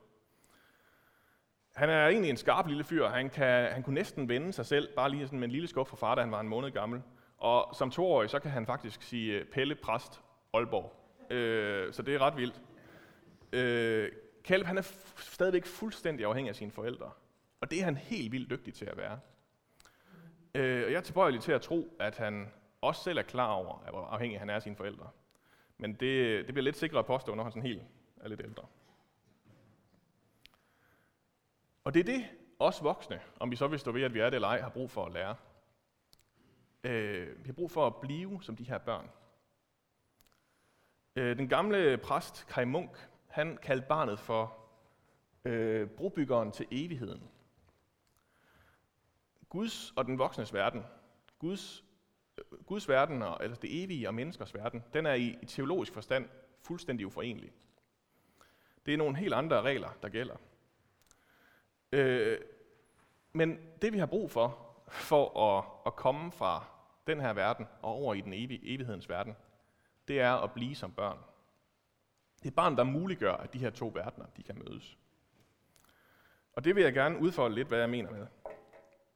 Han 1.75 1.91
er 1.91 2.09
egentlig 2.09 2.31
en 2.31 2.37
skarp 2.37 2.67
lille 2.67 2.85
fyr. 2.85 3.09
Han, 3.09 3.31
kan, 3.31 3.73
han 3.73 3.83
kunne 3.83 3.95
næsten 3.95 4.29
vende 4.29 4.53
sig 4.53 4.67
selv, 4.67 4.89
bare 4.97 5.11
lige 5.11 5.27
sådan 5.27 5.39
med 5.39 5.49
en 5.49 5.53
lille 5.53 5.69
skub 5.69 5.89
fra 5.89 5.97
far, 5.97 6.15
da 6.15 6.21
han 6.21 6.31
var 6.31 6.41
en 6.41 6.49
måned 6.49 6.71
gammel. 6.71 7.03
Og 7.39 7.75
som 7.77 7.91
toårig, 7.91 8.31
så 8.31 8.39
kan 8.39 8.51
han 8.51 8.67
faktisk 8.67 9.03
sige 9.03 9.39
øh, 9.39 9.47
Pelle 9.47 9.75
Præst 9.75 10.21
Aalborg. 10.53 10.93
Øh, 11.33 11.93
så 11.93 12.03
det 12.03 12.15
er 12.15 12.19
ret 12.19 12.37
vildt. 12.37 12.61
Øh, 13.53 14.13
Caleb, 14.45 14.67
han 14.67 14.79
er 14.79 14.93
stadigvæk 15.17 15.67
fuldstændig 15.67 16.27
afhængig 16.27 16.49
af 16.49 16.57
sine 16.57 16.71
forældre. 16.71 17.11
Og 17.61 17.71
det 17.71 17.81
er 17.81 17.85
han 17.85 17.97
helt 17.97 18.33
vildt 18.33 18.51
dygtig 18.51 18.75
til 18.75 18.85
at 18.85 18.97
være. 18.97 19.21
Øh, 20.55 20.85
og 20.85 20.91
jeg 20.93 20.97
er 20.99 21.03
tilbøjelig 21.03 21.41
til 21.41 21.53
at 21.53 21.63
tro, 21.63 21.97
at 22.01 22.17
han 22.17 22.53
også 22.81 23.03
selv 23.03 23.19
er 23.19 23.23
klar 23.23 23.53
over, 23.53 23.91
hvor 23.91 24.05
afhængig 24.05 24.39
han 24.39 24.51
er 24.51 24.55
af 24.55 24.63
sine 24.63 24.77
forældre. 24.77 25.11
Men 25.79 25.95
det, 25.95 26.47
det 26.47 26.55
bliver 26.55 26.63
lidt 26.63 26.77
sikrere 26.77 26.99
at 26.99 27.07
påstå, 27.07 27.35
når 27.35 27.43
han 27.43 27.53
sådan 27.53 27.67
helt 27.67 27.83
er 28.17 28.29
lidt 28.29 28.41
ældre. 28.45 28.67
Og 31.85 31.95
det 31.95 32.01
er 32.01 32.05
det, 32.05 32.25
os 32.59 32.83
voksne, 32.83 33.21
om 33.41 33.51
vi 33.51 33.57
så 33.57 33.67
vil 33.67 33.79
stå 33.79 33.93
ved, 33.93 34.03
at 34.03 34.15
vi 34.15 34.21
er 34.21 34.25
det 34.25 34.35
eller 34.35 34.49
ej, 34.49 34.61
har 34.61 34.69
brug 34.69 34.91
for 34.91 35.07
at 35.07 35.13
lære. 35.13 35.37
Øh, 36.85 37.39
vi 37.39 37.47
har 37.47 37.53
brug 37.53 37.71
for 37.71 37.87
at 37.87 37.97
blive 37.97 38.43
som 38.43 38.57
de 38.57 38.65
her 38.65 38.79
børn. 38.79 39.11
Øh, 41.17 41.37
den 41.39 41.49
gamle 41.49 41.99
præst 41.99 42.47
Kai 42.47 42.65
Munk, 42.65 43.09
han 43.27 43.57
kaldte 43.57 43.87
barnet 43.89 44.19
for 44.19 44.59
øh, 45.45 45.89
brobyggeren 45.89 46.53
til 46.53 46.67
evigheden. 46.71 47.31
Guds 49.51 49.93
og 49.97 50.05
den 50.05 50.19
voksnes 50.19 50.55
verden, 50.55 50.85
Guds, 51.39 51.85
øh, 52.39 52.65
Guds 52.67 52.89
verden, 52.89 53.23
og, 53.23 53.39
eller 53.41 53.57
det 53.57 53.85
evige 53.85 54.09
og 54.09 54.15
menneskers 54.15 54.55
verden, 54.55 54.85
den 54.95 55.07
er 55.07 55.15
i, 55.15 55.39
i 55.43 55.47
teologisk 55.47 55.93
forstand 55.93 56.29
fuldstændig 56.63 57.07
uforenelig. 57.07 57.53
Det 58.87 58.95
er 58.95 58.99
nogle 58.99 59.17
helt 59.17 59.35
andre 59.35 59.63
regler, 59.63 59.89
der 60.03 60.09
gælder. 60.09 60.37
Øh, 61.93 62.39
men 63.33 63.59
det 63.83 63.93
vi 63.93 63.99
har 63.99 64.07
brug 64.07 64.31
for, 64.31 64.59
for 64.89 65.59
at, 65.59 65.65
at 65.87 65.97
komme 65.97 66.33
fra 66.33 66.65
den 67.07 67.21
her 67.21 67.33
verden 67.33 67.67
og 67.83 67.93
over 67.93 68.15
i 68.15 68.21
den 68.21 68.33
evige, 68.33 68.75
evighedens 68.75 69.09
verden, 69.09 69.37
det 70.09 70.21
er 70.21 70.33
at 70.33 70.53
blive 70.53 70.75
som 70.75 70.93
børn. 70.93 71.19
Det 72.43 72.51
er 72.51 72.55
barn, 72.55 72.77
der 72.77 72.85
muliggør, 72.85 73.33
at 73.33 73.53
de 73.53 73.59
her 73.59 73.71
to 73.71 73.93
verdener 73.95 74.27
de 74.37 74.43
kan 74.43 74.63
mødes. 74.67 74.99
Og 76.53 76.65
det 76.65 76.77
vil 76.77 76.83
jeg 76.83 76.93
gerne 76.93 77.19
udfolde 77.19 77.55
lidt, 77.55 77.69
hvad 77.69 77.79
jeg 77.79 77.91
mener 77.91 78.11
med. 78.11 78.27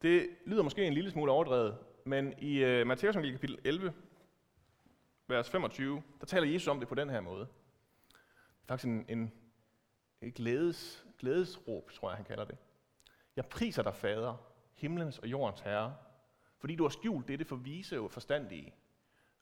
Det 0.04 0.28
lyder 0.46 0.62
måske 0.62 0.86
en 0.86 0.94
lille 0.94 1.10
smule 1.10 1.32
overdrevet, 1.32 1.78
men 2.04 2.34
i 2.38 2.64
uh, 2.64 2.86
Matteus 2.86 3.14
kapitel 3.14 3.58
11, 3.64 3.94
vers 5.26 5.50
25, 5.50 6.02
der 6.20 6.26
taler 6.26 6.52
Jesus 6.52 6.68
om 6.68 6.78
det 6.78 6.88
på 6.88 6.94
den 6.94 7.10
her 7.10 7.20
måde. 7.20 7.46
Faktisk 8.64 8.88
en, 8.88 9.04
en, 9.08 9.32
en 10.20 10.32
glædes, 10.32 11.06
glædesråb, 11.18 11.90
tror 11.90 12.10
jeg, 12.10 12.16
han 12.16 12.24
kalder 12.24 12.44
det. 12.44 12.56
Jeg 13.36 13.46
priser 13.46 13.82
dig, 13.82 13.94
Fader, 13.94 14.36
himlens 14.74 15.18
og 15.18 15.26
jordens 15.26 15.60
herre, 15.60 15.96
fordi 16.58 16.76
du 16.76 16.84
har 16.84 16.90
skjult 16.90 17.28
dette 17.28 17.44
for 17.44 17.56
vise 17.56 18.00
og 18.00 18.10
forstandige, 18.10 18.74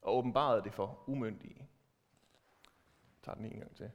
og 0.02 0.16
åbenbaret 0.16 0.64
det 0.64 0.72
for 0.72 1.04
umyndige. 1.06 1.58
Jeg 1.58 3.22
tager 3.22 3.36
den 3.36 3.44
en 3.44 3.58
gang 3.58 3.76
til. 3.76 3.90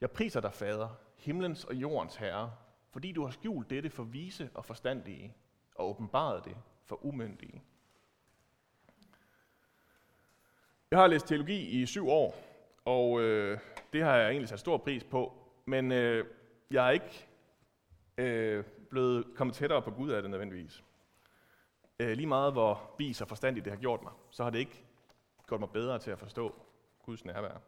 Jeg 0.00 0.10
priser 0.10 0.40
dig, 0.40 0.52
Fader, 0.52 0.88
himlens 1.16 1.64
og 1.64 1.74
jordens 1.74 2.16
herre, 2.16 2.52
fordi 2.90 3.12
du 3.12 3.24
har 3.24 3.30
skjult 3.30 3.70
dette 3.70 3.90
for 3.90 4.02
vise 4.02 4.50
og 4.54 4.64
forstandige, 4.64 5.36
og 5.74 5.88
åbenbarede 5.90 6.42
det 6.44 6.56
for 6.84 7.04
umyndige. 7.04 7.62
Jeg 10.90 10.98
har 10.98 11.06
læst 11.06 11.26
teologi 11.26 11.82
i 11.82 11.86
syv 11.86 12.08
år, 12.08 12.34
og 12.84 13.20
øh, 13.20 13.58
det 13.92 14.02
har 14.02 14.16
jeg 14.16 14.30
egentlig 14.30 14.48
sat 14.48 14.60
stor 14.60 14.76
pris 14.76 15.04
på, 15.04 15.32
men 15.64 15.92
øh, 15.92 16.26
jeg 16.70 16.86
er 16.86 16.90
ikke 16.90 17.26
øh, 18.18 18.64
blevet 18.90 19.26
kommet 19.36 19.56
tættere 19.56 19.82
på 19.82 19.90
Gud 19.90 20.10
af 20.10 20.22
det 20.22 20.30
nødvendigvis. 20.30 20.84
Øh, 21.98 22.16
lige 22.16 22.26
meget 22.26 22.52
hvor 22.52 22.94
vis 22.98 23.20
og 23.20 23.28
forstandigt 23.28 23.64
det 23.64 23.72
har 23.72 23.80
gjort 23.80 24.02
mig, 24.02 24.12
så 24.30 24.42
har 24.42 24.50
det 24.50 24.58
ikke 24.58 24.84
gjort 25.48 25.60
mig 25.60 25.70
bedre 25.70 25.98
til 25.98 26.10
at 26.10 26.18
forstå 26.18 26.54
Guds 27.02 27.24
nærvær. 27.24 27.60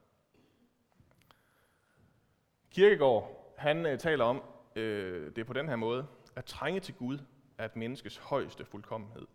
Kirkegård, 2.70 3.54
han 3.58 3.86
øh, 3.86 3.98
taler 3.98 4.24
om 4.24 4.42
øh, 4.76 5.36
det 5.36 5.46
på 5.46 5.52
den 5.52 5.68
her 5.68 5.76
måde, 5.76 6.06
at 6.36 6.44
trænge 6.44 6.80
til 6.80 6.94
Gud 6.94 7.18
er 7.58 7.64
et 7.64 7.76
menneskes 7.76 8.16
højeste 8.16 8.64
fuldkommenhed. 8.64 9.26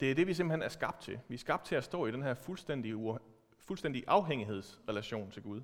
Det 0.00 0.10
er 0.10 0.14
det, 0.14 0.26
vi 0.26 0.34
simpelthen 0.34 0.62
er 0.62 0.68
skabt 0.68 1.00
til. 1.02 1.20
Vi 1.28 1.34
er 1.34 1.38
skabt 1.38 1.64
til 1.64 1.74
at 1.74 1.84
stå 1.84 2.06
i 2.06 2.12
den 2.12 2.22
her 2.22 2.34
fuldstændige, 2.34 3.18
fuldstændige 3.58 4.04
afhængighedsrelation 4.06 5.30
til 5.30 5.42
Gud. 5.42 5.62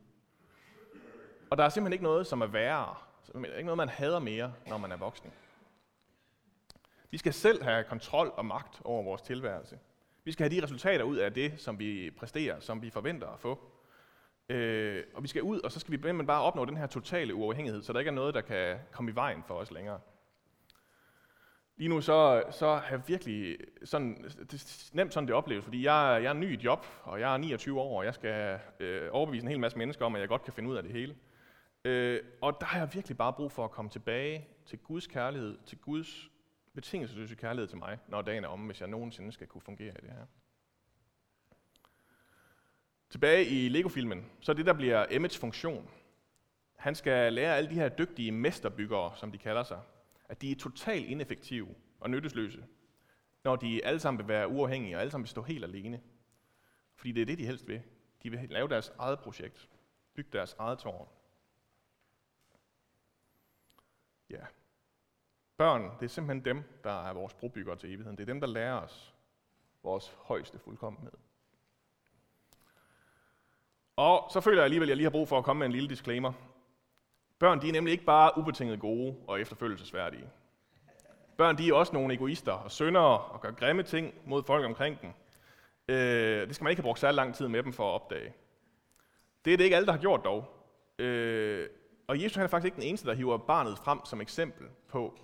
Og 1.50 1.58
der 1.58 1.64
er 1.64 1.68
simpelthen 1.68 1.92
ikke 1.92 2.04
noget, 2.04 2.26
som 2.26 2.40
er 2.40 2.46
værre. 2.46 2.94
Der 3.32 3.40
er 3.40 3.56
ikke 3.56 3.66
noget, 3.66 3.76
man 3.76 3.88
hader 3.88 4.18
mere, 4.18 4.54
når 4.66 4.78
man 4.78 4.92
er 4.92 4.96
voksen. 4.96 5.32
Vi 7.10 7.18
skal 7.18 7.32
selv 7.32 7.62
have 7.62 7.84
kontrol 7.84 8.32
og 8.36 8.44
magt 8.44 8.80
over 8.84 9.02
vores 9.02 9.22
tilværelse. 9.22 9.78
Vi 10.24 10.32
skal 10.32 10.50
have 10.50 10.60
de 10.60 10.64
resultater 10.64 11.04
ud 11.04 11.16
af 11.16 11.34
det, 11.34 11.60
som 11.60 11.78
vi 11.78 12.10
præsterer, 12.10 12.60
som 12.60 12.82
vi 12.82 12.90
forventer 12.90 13.28
at 13.28 13.40
få. 13.40 13.72
Øh, 14.48 15.04
og 15.14 15.22
vi 15.22 15.28
skal 15.28 15.42
ud, 15.42 15.60
og 15.60 15.72
så 15.72 15.80
skal 15.80 15.92
vi 15.92 16.22
bare 16.24 16.42
opnå 16.42 16.64
den 16.64 16.76
her 16.76 16.86
totale 16.86 17.34
uafhængighed, 17.34 17.82
så 17.82 17.92
der 17.92 17.98
ikke 17.98 18.08
er 18.08 18.12
noget, 18.12 18.34
der 18.34 18.40
kan 18.40 18.78
komme 18.92 19.10
i 19.10 19.14
vejen 19.14 19.42
for 19.46 19.54
os 19.54 19.70
længere. 19.70 20.00
Lige 21.76 21.88
nu 21.88 22.00
så, 22.00 22.44
så 22.50 22.74
har 22.74 22.90
jeg 22.90 23.08
virkelig 23.08 23.58
sådan, 23.84 24.24
det 24.24 24.54
er 24.54 24.90
nemt 24.92 25.12
sådan 25.14 25.26
det 25.26 25.34
opleves, 25.34 25.64
fordi 25.64 25.84
jeg, 25.84 26.20
jeg 26.22 26.28
er 26.28 26.32
ny 26.32 26.50
i 26.50 26.54
et 26.54 26.64
job, 26.64 26.86
og 27.02 27.20
jeg 27.20 27.34
er 27.34 27.36
29 27.36 27.80
år, 27.80 27.98
og 27.98 28.04
jeg 28.04 28.14
skal 28.14 28.60
øh, 28.80 29.08
overbevise 29.12 29.44
en 29.44 29.48
hel 29.48 29.60
masse 29.60 29.78
mennesker 29.78 30.04
om, 30.04 30.14
at 30.14 30.20
jeg 30.20 30.28
godt 30.28 30.44
kan 30.44 30.52
finde 30.52 30.70
ud 30.70 30.76
af 30.76 30.82
det 30.82 30.92
hele. 30.92 31.16
Øh, 31.84 32.20
og 32.40 32.60
der 32.60 32.66
har 32.66 32.78
jeg 32.78 32.94
virkelig 32.94 33.16
bare 33.16 33.32
brug 33.32 33.52
for 33.52 33.64
at 33.64 33.70
komme 33.70 33.90
tilbage 33.90 34.48
til 34.66 34.78
Guds 34.78 35.06
kærlighed, 35.06 35.58
til 35.66 35.78
Guds 35.78 36.30
betingelsesløse 36.74 37.34
kærlighed 37.34 37.68
til 37.68 37.78
mig, 37.78 37.98
når 38.08 38.22
dagen 38.22 38.44
er 38.44 38.48
omme, 38.48 38.66
hvis 38.66 38.80
jeg 38.80 38.88
nogensinde 38.88 39.32
skal 39.32 39.46
kunne 39.46 39.60
fungere 39.60 39.94
i 39.98 40.06
det 40.06 40.10
her. 40.10 40.26
Tilbage 43.10 43.44
i 43.44 43.68
Lego-filmen, 43.68 44.26
så 44.40 44.52
er 44.52 44.56
det, 44.56 44.66
der 44.66 44.72
bliver 44.72 45.06
Emmets 45.10 45.38
funktion. 45.38 45.90
Han 46.76 46.94
skal 46.94 47.32
lære 47.32 47.56
alle 47.56 47.70
de 47.70 47.74
her 47.74 47.88
dygtige 47.88 48.32
mesterbyggere, 48.32 49.16
som 49.16 49.32
de 49.32 49.38
kalder 49.38 49.62
sig, 49.62 49.80
at 50.32 50.42
de 50.42 50.50
er 50.50 50.56
totalt 50.56 51.06
ineffektive 51.06 51.74
og 52.00 52.10
nyttesløse, 52.10 52.64
når 53.44 53.56
de 53.56 53.84
alle 53.84 54.00
sammen 54.00 54.18
vil 54.18 54.28
være 54.28 54.48
uafhængige 54.48 54.96
og 54.96 55.00
alle 55.00 55.10
sammen 55.10 55.24
vil 55.24 55.30
stå 55.30 55.42
helt 55.42 55.64
alene. 55.64 56.02
Fordi 56.94 57.12
det 57.12 57.22
er 57.22 57.26
det, 57.26 57.38
de 57.38 57.46
helst 57.46 57.68
vil. 57.68 57.82
De 58.22 58.30
vil 58.30 58.48
lave 58.50 58.68
deres 58.68 58.92
eget 58.98 59.18
projekt, 59.18 59.68
bygge 60.14 60.30
deres 60.32 60.56
eget 60.58 60.78
tårn. 60.78 61.08
Ja. 64.30 64.40
Børn, 65.56 65.82
det 66.00 66.04
er 66.04 66.08
simpelthen 66.08 66.44
dem, 66.44 66.62
der 66.84 67.08
er 67.08 67.12
vores 67.12 67.34
brobyggere 67.34 67.76
til 67.76 67.88
evigheden. 67.88 68.18
Det 68.18 68.22
er 68.22 68.32
dem, 68.32 68.40
der 68.40 68.46
lærer 68.46 68.80
os 68.80 69.14
vores 69.82 70.16
højeste 70.18 70.58
fuldkommenhed. 70.58 71.12
Og 73.96 74.30
så 74.32 74.40
føler 74.40 74.58
jeg 74.58 74.64
alligevel, 74.64 74.88
at 74.88 74.90
jeg 74.90 74.96
lige 74.96 75.06
har 75.06 75.10
brug 75.10 75.28
for 75.28 75.38
at 75.38 75.44
komme 75.44 75.58
med 75.58 75.66
en 75.66 75.72
lille 75.72 75.88
disclaimer. 75.88 76.51
Børn, 77.42 77.62
de 77.62 77.68
er 77.68 77.72
nemlig 77.72 77.92
ikke 77.92 78.04
bare 78.04 78.38
ubetinget 78.38 78.80
gode 78.80 79.16
og 79.26 79.40
efterfølgelsesværdige. 79.40 80.30
Børn, 81.36 81.58
de 81.58 81.68
er 81.68 81.74
også 81.74 81.92
nogle 81.92 82.14
egoister 82.14 82.52
og 82.52 82.70
syndere 82.70 83.18
og 83.18 83.40
gør 83.40 83.50
grimme 83.50 83.82
ting 83.82 84.14
mod 84.26 84.42
folk 84.42 84.64
omkring 84.64 85.00
dem. 85.02 85.10
Øh, 85.88 86.46
det 86.46 86.54
skal 86.54 86.64
man 86.64 86.70
ikke 86.70 86.82
have 86.82 86.86
brugt 86.86 86.98
særlig 86.98 87.16
lang 87.16 87.34
tid 87.34 87.48
med 87.48 87.62
dem 87.62 87.72
for 87.72 87.88
at 87.88 87.94
opdage. 87.94 88.32
Det 89.44 89.52
er 89.52 89.56
det 89.56 89.64
ikke 89.64 89.76
alle, 89.76 89.86
der 89.86 89.92
har 89.92 89.98
gjort 89.98 90.24
dog. 90.24 90.44
Øh, 90.98 91.68
og 92.06 92.22
Jesus 92.22 92.36
han 92.36 92.44
er 92.44 92.48
faktisk 92.48 92.64
ikke 92.64 92.80
den 92.80 92.88
eneste, 92.88 93.08
der 93.08 93.14
hiver 93.14 93.36
barnet 93.36 93.78
frem 93.78 94.04
som 94.04 94.20
eksempel 94.20 94.66
på, 94.88 95.18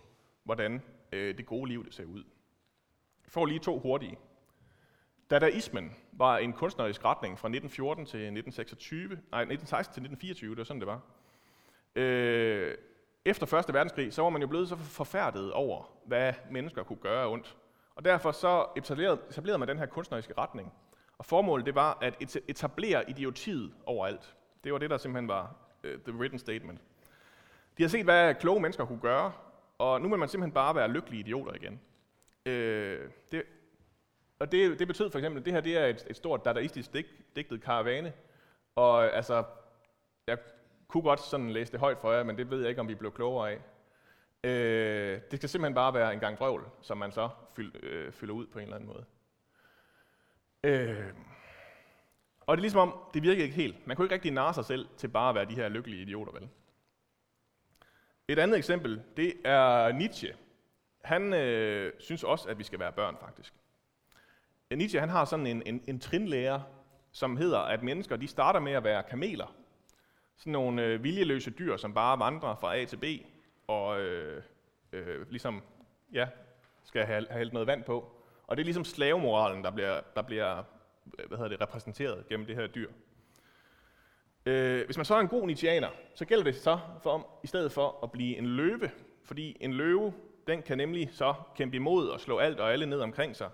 hvordan 0.45 0.83
øh, 1.13 1.39
det 1.39 1.47
gode 1.47 1.69
liv 1.69 1.85
det 1.85 1.95
ser 1.95 2.05
ud. 2.05 2.25
Jeg 3.25 3.33
får 3.33 3.47
lige 3.47 3.59
to 3.59 3.79
hurtige. 3.79 4.19
Dadaismen 5.31 5.97
var 6.13 6.39
en 6.39 6.53
kunstnerisk 6.53 7.05
retning 7.05 7.39
fra 7.39 7.49
1914 7.49 8.07
til 8.07 8.19
1926, 8.19 9.09
nej, 9.09 9.41
1916 9.41 9.95
til 9.95 10.01
1924, 10.01 10.51
det 10.51 10.59
var 10.59 10.65
sådan, 10.65 10.81
det 10.81 10.87
var. 10.87 11.01
Øh, 11.99 12.75
efter 13.25 13.59
1. 13.59 13.75
verdenskrig, 13.75 14.13
så 14.13 14.23
var 14.23 14.31
man 14.31 14.43
jo 14.43 14.49
blevet 14.49 14.69
så 14.69 14.77
forfærdet 14.77 15.53
over, 15.53 15.91
hvad 16.05 16.33
mennesker 16.51 16.83
kunne 16.83 16.99
gøre 16.99 17.29
ondt. 17.29 17.57
Og 17.95 18.05
derfor 18.05 18.33
så 18.33 18.67
etablerede, 18.77 19.21
etablerede 19.31 19.59
man 19.59 19.69
den 19.69 19.79
her 19.79 19.87
kunstneriske 19.87 20.35
retning. 20.39 20.73
Og 21.19 21.25
formålet 21.25 21.67
det 21.67 21.75
var 21.75 21.99
at 22.01 22.37
etablere 22.49 23.11
idiotiet 23.11 23.73
overalt. 23.87 24.37
Det 24.65 24.73
var 24.73 24.79
det, 24.79 24.91
der 24.91 24.97
simpelthen 24.97 25.29
var 25.29 25.57
uh, 25.85 25.91
the 25.91 26.13
written 26.13 26.39
statement. 26.39 26.81
De 27.79 27.83
har 27.83 27.89
set, 27.89 28.05
hvad 28.05 28.35
kloge 28.35 28.61
mennesker 28.61 28.85
kunne 28.85 29.01
gøre, 29.01 29.33
og 29.79 30.01
nu 30.01 30.09
vil 30.09 30.19
man 30.19 30.29
simpelthen 30.29 30.55
bare 30.55 30.75
være 30.75 30.89
lykkelige 30.89 31.21
idioter 31.21 31.55
igen. 31.55 31.81
Øh, 32.47 33.11
det, 33.33 33.43
og 34.39 34.53
det, 34.53 34.79
det 34.79 34.87
betød 34.87 35.11
for 35.11 35.19
eksempel, 35.19 35.41
at 35.41 35.45
det 35.45 35.53
her 35.53 35.61
det 35.61 35.79
er 35.79 35.87
et, 35.87 36.07
et 36.11 36.17
stort 36.17 36.45
dadaistisk 36.45 36.93
digt, 36.93 37.09
digtet 37.37 37.63
karavane, 37.63 38.13
og 38.75 39.17
altså, 39.17 39.45
jeg 40.27 40.39
kunne 40.89 41.03
godt 41.03 41.21
sådan 41.21 41.51
læse 41.51 41.73
det 41.73 41.81
højt 41.81 41.99
for 41.99 42.13
jer, 42.13 42.23
men 42.23 42.37
det 42.37 42.51
ved 42.51 42.61
jeg 42.61 42.69
ikke, 42.69 42.81
om 42.81 42.89
vi 42.89 42.95
blev 42.95 43.13
klogere 43.13 43.51
af. 43.51 43.61
Øh, 44.45 45.21
det 45.31 45.39
skal 45.39 45.49
simpelthen 45.49 45.75
bare 45.75 45.95
være 45.95 46.13
en 46.13 46.21
gang 46.21 46.41
vrøvl, 46.41 46.65
som 46.83 46.99
man 46.99 47.13
så 47.13 47.29
fyld, 47.57 47.85
øh, 47.85 48.13
fylder 48.13 48.35
ud 48.35 48.47
på 48.47 48.59
en 48.59 48.63
eller 48.63 48.77
anden 48.77 48.89
måde. 48.89 49.05
Øh, 50.65 51.13
og 52.41 52.57
det 52.57 52.61
er 52.61 52.63
ligesom 52.63 52.81
om, 52.81 52.95
det 53.15 53.23
virker 53.23 53.43
ikke 53.43 53.55
helt. 53.55 53.87
Man 53.87 53.97
kunne 53.97 54.05
ikke 54.05 54.15
rigtig 54.15 54.33
narre 54.33 54.55
sig 54.55 54.65
selv 54.65 54.89
til 54.97 55.09
bare 55.09 55.29
at 55.29 55.35
være 55.35 55.45
de 55.45 55.55
her 55.55 55.69
lykkelige 55.69 56.03
idioter, 56.03 56.33
vel? 56.33 56.49
Et 58.29 58.39
andet 58.39 58.59
eksempel, 58.59 59.03
det 59.17 59.35
er 59.45 59.93
Nietzsche. 59.93 60.37
Han 61.05 61.35
øh, 61.35 61.93
synes 61.99 62.25
også, 62.25 62.49
at 62.49 62.59
vi 62.59 62.65
skal 62.65 62.79
være 62.79 62.93
børn, 62.93 63.17
faktisk. 63.21 63.55
Nietzsche 64.71 65.01
han 65.01 65.09
har 65.09 65.25
sådan 65.25 65.47
en, 65.47 65.63
en, 65.67 65.85
en 65.87 66.01
trinlærer, 66.01 66.61
som 67.13 67.37
hedder, 67.37 67.59
at 67.59 67.83
mennesker 67.83 68.17
de 68.17 68.29
starter 68.29 68.61
med 68.61 68.73
at 68.73 68.85
være 68.85 69.03
kameler. 69.03 69.58
Sådan 70.39 70.53
nogle 70.53 70.85
øh, 70.85 71.05
viljeløse 71.05 71.51
dyr, 71.51 71.77
som 71.77 71.95
bare 71.95 72.19
vandrer 72.19 72.57
fra 72.57 72.77
A 72.77 72.85
til 72.85 72.97
B, 72.97 73.05
og 73.67 74.01
øh, 74.01 74.43
øh, 74.93 75.31
ligesom 75.31 75.63
ja, 76.13 76.29
skal 76.85 77.05
have, 77.07 77.27
have 77.31 77.39
hældt 77.39 77.53
noget 77.53 77.67
vand 77.67 77.85
på. 77.85 78.13
Og 78.47 78.57
det 78.57 78.63
er 78.63 78.65
ligesom 78.65 78.85
slavemoralen, 78.85 79.65
der 79.65 79.71
bliver, 79.71 80.01
der 80.17 80.23
bliver 80.23 80.59
øh, 81.19 81.29
hvad 81.29 81.39
hedder 81.39 81.49
det, 81.49 81.61
repræsenteret 81.61 82.29
gennem 82.29 82.47
det 82.47 82.57
her 82.57 82.67
dyr. 82.67 82.91
Øh, 84.47 84.85
hvis 84.85 84.97
man 84.97 85.05
så 85.05 85.15
er 85.15 85.21
en 85.21 85.29
god 85.29 85.47
nitianer, 85.47 85.89
så 86.15 86.25
gælder 86.25 86.45
det 86.45 86.55
så 86.55 86.79
for 87.03 87.11
om, 87.11 87.27
i 87.45 87.47
stedet 87.47 87.73
for 87.73 87.99
at 88.03 88.13
blive 88.13 88.37
en 88.37 88.47
løve, 88.47 88.91
fordi 89.25 89.57
en 89.61 89.73
løve, 89.73 90.15
den 90.47 90.63
kan 90.63 90.79
nemlig 90.79 91.09
så 91.13 91.35
kæmpe 91.57 91.77
imod 91.77 92.09
og 92.09 92.21
slå 92.21 92.39
alt 92.39 92.61
og 92.61 92.73
alle 92.73 92.87
ned 92.87 93.01
omkring 93.01 93.37
sig, 93.37 93.51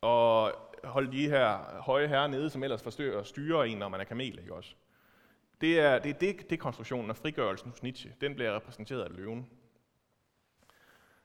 og 0.00 0.52
holde 0.84 1.12
de 1.12 1.28
her 1.28 1.58
høje 1.80 2.06
herrer 2.06 2.26
nede, 2.26 2.50
som 2.50 2.62
ellers 2.62 2.82
forstyrrer 2.82 3.18
og 3.18 3.26
styrer 3.26 3.64
en, 3.64 3.78
når 3.78 3.88
man 3.88 4.00
er 4.00 4.04
kamel, 4.04 4.38
ikke 4.38 4.54
også? 4.54 4.74
Det 5.62 5.80
er, 5.80 5.98
det 5.98 6.10
er 6.10 6.18
det, 6.18 6.50
det 6.50 6.60
konstruktionen 6.60 7.10
af 7.10 7.16
frigørelsen 7.16 7.70
hos 7.70 7.82
Nietzsche. 7.82 8.14
Den 8.20 8.34
bliver 8.34 8.56
repræsenteret 8.56 9.02
af 9.02 9.16
løven. 9.16 9.50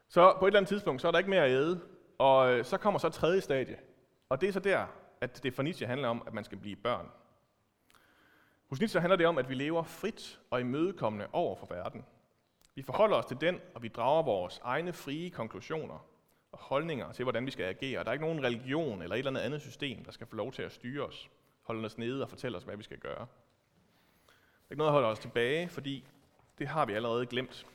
Så 0.08 0.36
på 0.40 0.46
et 0.46 0.50
eller 0.50 0.60
andet 0.60 0.70
tidspunkt, 0.70 1.02
så 1.02 1.08
er 1.08 1.12
der 1.12 1.18
ikke 1.18 1.30
mere 1.30 1.44
at 1.44 1.52
æde, 1.52 1.82
og 2.18 2.54
øh, 2.54 2.66
så 2.66 2.78
kommer 2.78 3.00
så 3.00 3.10
tredje 3.10 3.42
stadie. 3.42 3.80
Og 4.30 4.42
det 4.42 4.50
er 4.50 4.54
så 4.54 4.60
der, 4.60 4.86
at 5.22 5.44
det 5.44 5.54
for 5.54 5.64
Nietzsche 5.64 5.88
handler 5.88 6.08
om, 6.08 6.24
at 6.28 6.34
man 6.34 6.44
skal 6.44 6.58
blive 6.58 6.76
børn. 6.76 7.08
Hos 8.70 8.80
Nietzsche 8.80 9.00
handler 9.00 9.16
det 9.16 9.26
om, 9.26 9.38
at 9.38 9.50
vi 9.50 9.56
lever 9.56 9.84
frit 9.84 10.40
og 10.50 10.62
imødekommende 10.62 11.28
over 11.32 11.56
for 11.56 11.68
verden. 11.70 12.06
Vi 12.76 12.82
forholder 12.82 13.18
os 13.18 13.26
til 13.26 13.42
den, 13.42 13.60
og 13.76 13.84
vi 13.84 13.88
drager 13.88 14.24
vores 14.24 14.60
egne 14.64 14.94
frie 14.94 15.30
konklusioner 15.30 16.06
og 16.52 16.60
holdninger 16.60 17.12
til, 17.12 17.24
hvordan 17.24 17.46
vi 17.46 17.52
skal 17.52 17.66
agere. 17.66 18.04
Der 18.04 18.10
er 18.10 18.14
ikke 18.14 18.26
nogen 18.26 18.44
religion 18.44 19.02
eller 19.02 19.16
et 19.16 19.20
eller 19.20 19.32
andet 19.32 19.42
andet 19.42 19.62
system, 19.62 20.04
der 20.04 20.12
skal 20.12 20.28
få 20.28 20.36
lov 20.36 20.52
til 20.52 20.62
at 20.62 20.72
styre 20.72 21.06
os, 21.06 21.30
holde 21.62 21.86
os 21.86 21.98
nede 21.98 22.24
og 22.24 22.30
fortælle 22.30 22.58
os, 22.58 22.64
hvad 22.64 22.78
vi 22.78 22.84
skal 22.84 23.00
gøre. 23.00 23.28
Der 24.68 24.72
er 24.72 24.76
ikke 24.76 24.80
noget, 24.80 24.90
der 24.90 24.94
holder 24.94 25.10
os 25.10 25.20
tilbage, 25.20 25.70
fordi 25.70 26.06
det 26.60 26.68
har 26.68 26.86
vi 26.86 26.94
allerede 26.94 27.26
glemt. 27.26 27.66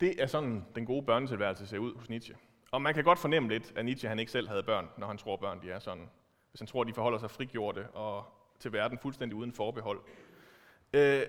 Det 0.00 0.22
er 0.22 0.26
sådan, 0.26 0.64
den 0.74 0.86
gode 0.86 1.06
børnetilværelse 1.06 1.66
ser 1.66 1.78
ud 1.78 1.94
hos 1.94 2.08
Nietzsche. 2.08 2.36
Og 2.70 2.82
man 2.82 2.94
kan 2.94 3.04
godt 3.04 3.18
fornemme 3.18 3.48
lidt, 3.48 3.72
at 3.76 3.84
Nietzsche 3.84 4.08
han 4.08 4.18
ikke 4.18 4.32
selv 4.32 4.48
havde 4.48 4.62
børn, 4.62 4.88
når 4.98 5.06
han 5.06 5.18
tror, 5.18 5.36
børn 5.36 5.62
de 5.62 5.70
er 5.70 5.78
sådan. 5.78 6.10
Hvis 6.50 6.60
han 6.60 6.66
tror, 6.66 6.84
de 6.84 6.94
forholder 6.94 7.18
sig 7.18 7.30
frigjorte 7.30 7.90
og 7.90 8.24
til 8.58 8.72
verden 8.72 8.98
fuldstændig 8.98 9.36
uden 9.36 9.52
forbehold. 9.52 10.00
Øh, 10.92 11.22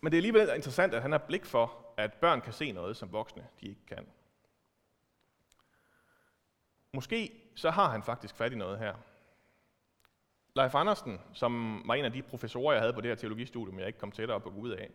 men 0.00 0.12
det 0.12 0.16
er 0.16 0.18
alligevel 0.18 0.50
interessant, 0.56 0.94
at 0.94 1.02
han 1.02 1.12
har 1.12 1.18
blik 1.18 1.44
for, 1.44 1.84
at 1.96 2.12
børn 2.12 2.40
kan 2.40 2.52
se 2.52 2.72
noget, 2.72 2.96
som 2.96 3.12
voksne 3.12 3.46
de 3.60 3.68
ikke 3.68 3.86
kan. 3.86 4.06
Måske 6.92 7.32
så 7.54 7.70
har 7.70 7.90
han 7.90 8.02
faktisk 8.02 8.34
fat 8.34 8.52
i 8.52 8.56
noget 8.56 8.78
her. 8.78 8.94
Leif 10.56 10.74
Andersen, 10.74 11.20
som 11.32 11.82
var 11.86 11.94
en 11.94 12.04
af 12.04 12.12
de 12.12 12.22
professorer, 12.22 12.72
jeg 12.72 12.82
havde 12.82 12.92
på 12.92 13.00
det 13.00 13.10
her 13.10 13.14
teologistudium, 13.14 13.78
jeg 13.78 13.86
ikke 13.86 13.98
kom 13.98 14.12
tættere 14.12 14.40
på 14.40 14.48
ud 14.48 14.70
af, 14.70 14.90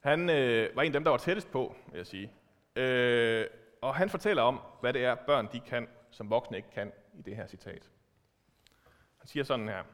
han 0.00 0.30
øh, 0.30 0.76
var 0.76 0.82
en 0.82 0.86
af 0.86 0.92
dem, 0.92 1.04
der 1.04 1.10
var 1.10 1.18
tættest 1.18 1.50
på, 1.50 1.74
vil 1.86 1.96
jeg 1.96 2.06
sige. 2.06 2.32
Øh, 2.76 3.46
og 3.82 3.94
han 3.94 4.10
fortæller 4.10 4.42
om, 4.42 4.60
hvad 4.80 4.92
det 4.92 5.04
er, 5.04 5.14
børn 5.14 5.48
de 5.52 5.60
kan, 5.60 5.88
som 6.10 6.30
voksne 6.30 6.56
ikke 6.56 6.70
kan 6.70 6.92
i 7.14 7.22
det 7.22 7.36
her 7.36 7.46
citat. 7.46 7.90
Han 9.18 9.26
siger 9.26 9.44
sådan 9.44 9.68
her. 9.68 9.84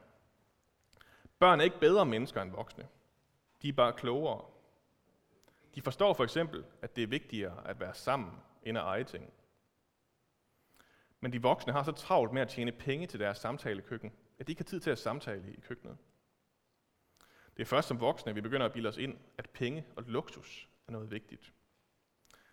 Børn 1.39 1.61
er 1.61 1.65
ikke 1.65 1.81
bedre 1.81 2.07
mennesker 2.07 2.43
end 2.43 2.51
voksne. 2.51 2.89
De 3.63 3.69
er 3.69 3.73
bare 3.73 3.93
klogere. 3.93 4.45
De 5.75 5.83
forstår 5.83 6.15
for 6.15 6.25
eksempel, 6.25 6.65
at 6.83 6.97
det 6.97 7.03
er 7.03 7.09
vigtigere 7.09 7.69
at 7.69 7.81
være 7.81 7.95
sammen, 7.95 8.33
end 8.63 8.79
at 8.79 8.85
eje 8.85 9.05
ting. 9.05 9.33
Men 11.21 11.33
de 11.33 11.43
voksne 11.43 11.73
har 11.73 11.83
så 11.83 11.93
travlt 11.93 12.33
med 12.33 12.43
at 12.43 12.49
tjene 12.49 12.73
penge 12.73 13.07
til 13.07 13.21
deres 13.21 13.39
samtalekøkken, 13.39 14.13
at 14.45 14.49
de 14.49 14.53
ikke 14.53 14.61
har 14.61 14.65
tid 14.65 14.81
til 14.81 14.91
at 14.91 14.99
samtale 14.99 15.53
i 15.53 15.61
køkkenet. 15.61 15.97
Det 17.57 17.63
er 17.63 17.67
først 17.67 17.89
som 17.89 18.01
voksne, 18.01 18.35
vi 18.35 18.41
begynder 18.41 18.67
at 18.67 18.73
bilde 18.73 18.89
os 18.89 18.97
ind, 18.97 19.19
at 19.39 19.51
penge 19.51 19.87
og 19.97 20.03
luksus 20.07 20.69
er 20.87 20.93
noget 20.93 21.11
vigtigt. 21.11 21.53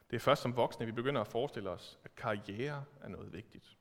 Det 0.10 0.16
er 0.16 0.20
først 0.20 0.42
som 0.42 0.56
voksne, 0.56 0.86
vi 0.86 0.92
begynder 0.92 1.22
at 1.22 1.28
forestille 1.28 1.70
os, 1.70 2.00
at 2.04 2.16
karriere 2.16 2.86
er 3.02 3.08
noget 3.08 3.34
vigtigt. 3.34 3.78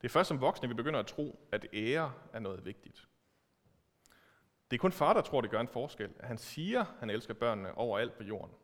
Det 0.00 0.08
er 0.08 0.08
først 0.08 0.28
som 0.28 0.40
voksne, 0.40 0.68
vi 0.68 0.74
begynder 0.74 1.00
at 1.00 1.06
tro, 1.06 1.48
at 1.52 1.66
ære 1.72 2.12
er 2.32 2.38
noget 2.38 2.64
vigtigt. 2.64 3.08
Det 4.70 4.76
er 4.76 4.80
kun 4.80 4.92
far, 4.92 5.12
der 5.12 5.20
tror, 5.20 5.40
det 5.40 5.50
gør 5.50 5.60
en 5.60 5.68
forskel, 5.68 6.14
at 6.18 6.28
han 6.28 6.38
siger, 6.38 6.80
at 6.80 6.98
han 6.98 7.10
elsker 7.10 7.34
børnene 7.34 7.74
overalt 7.74 8.16
på 8.16 8.22
jorden. 8.22 8.54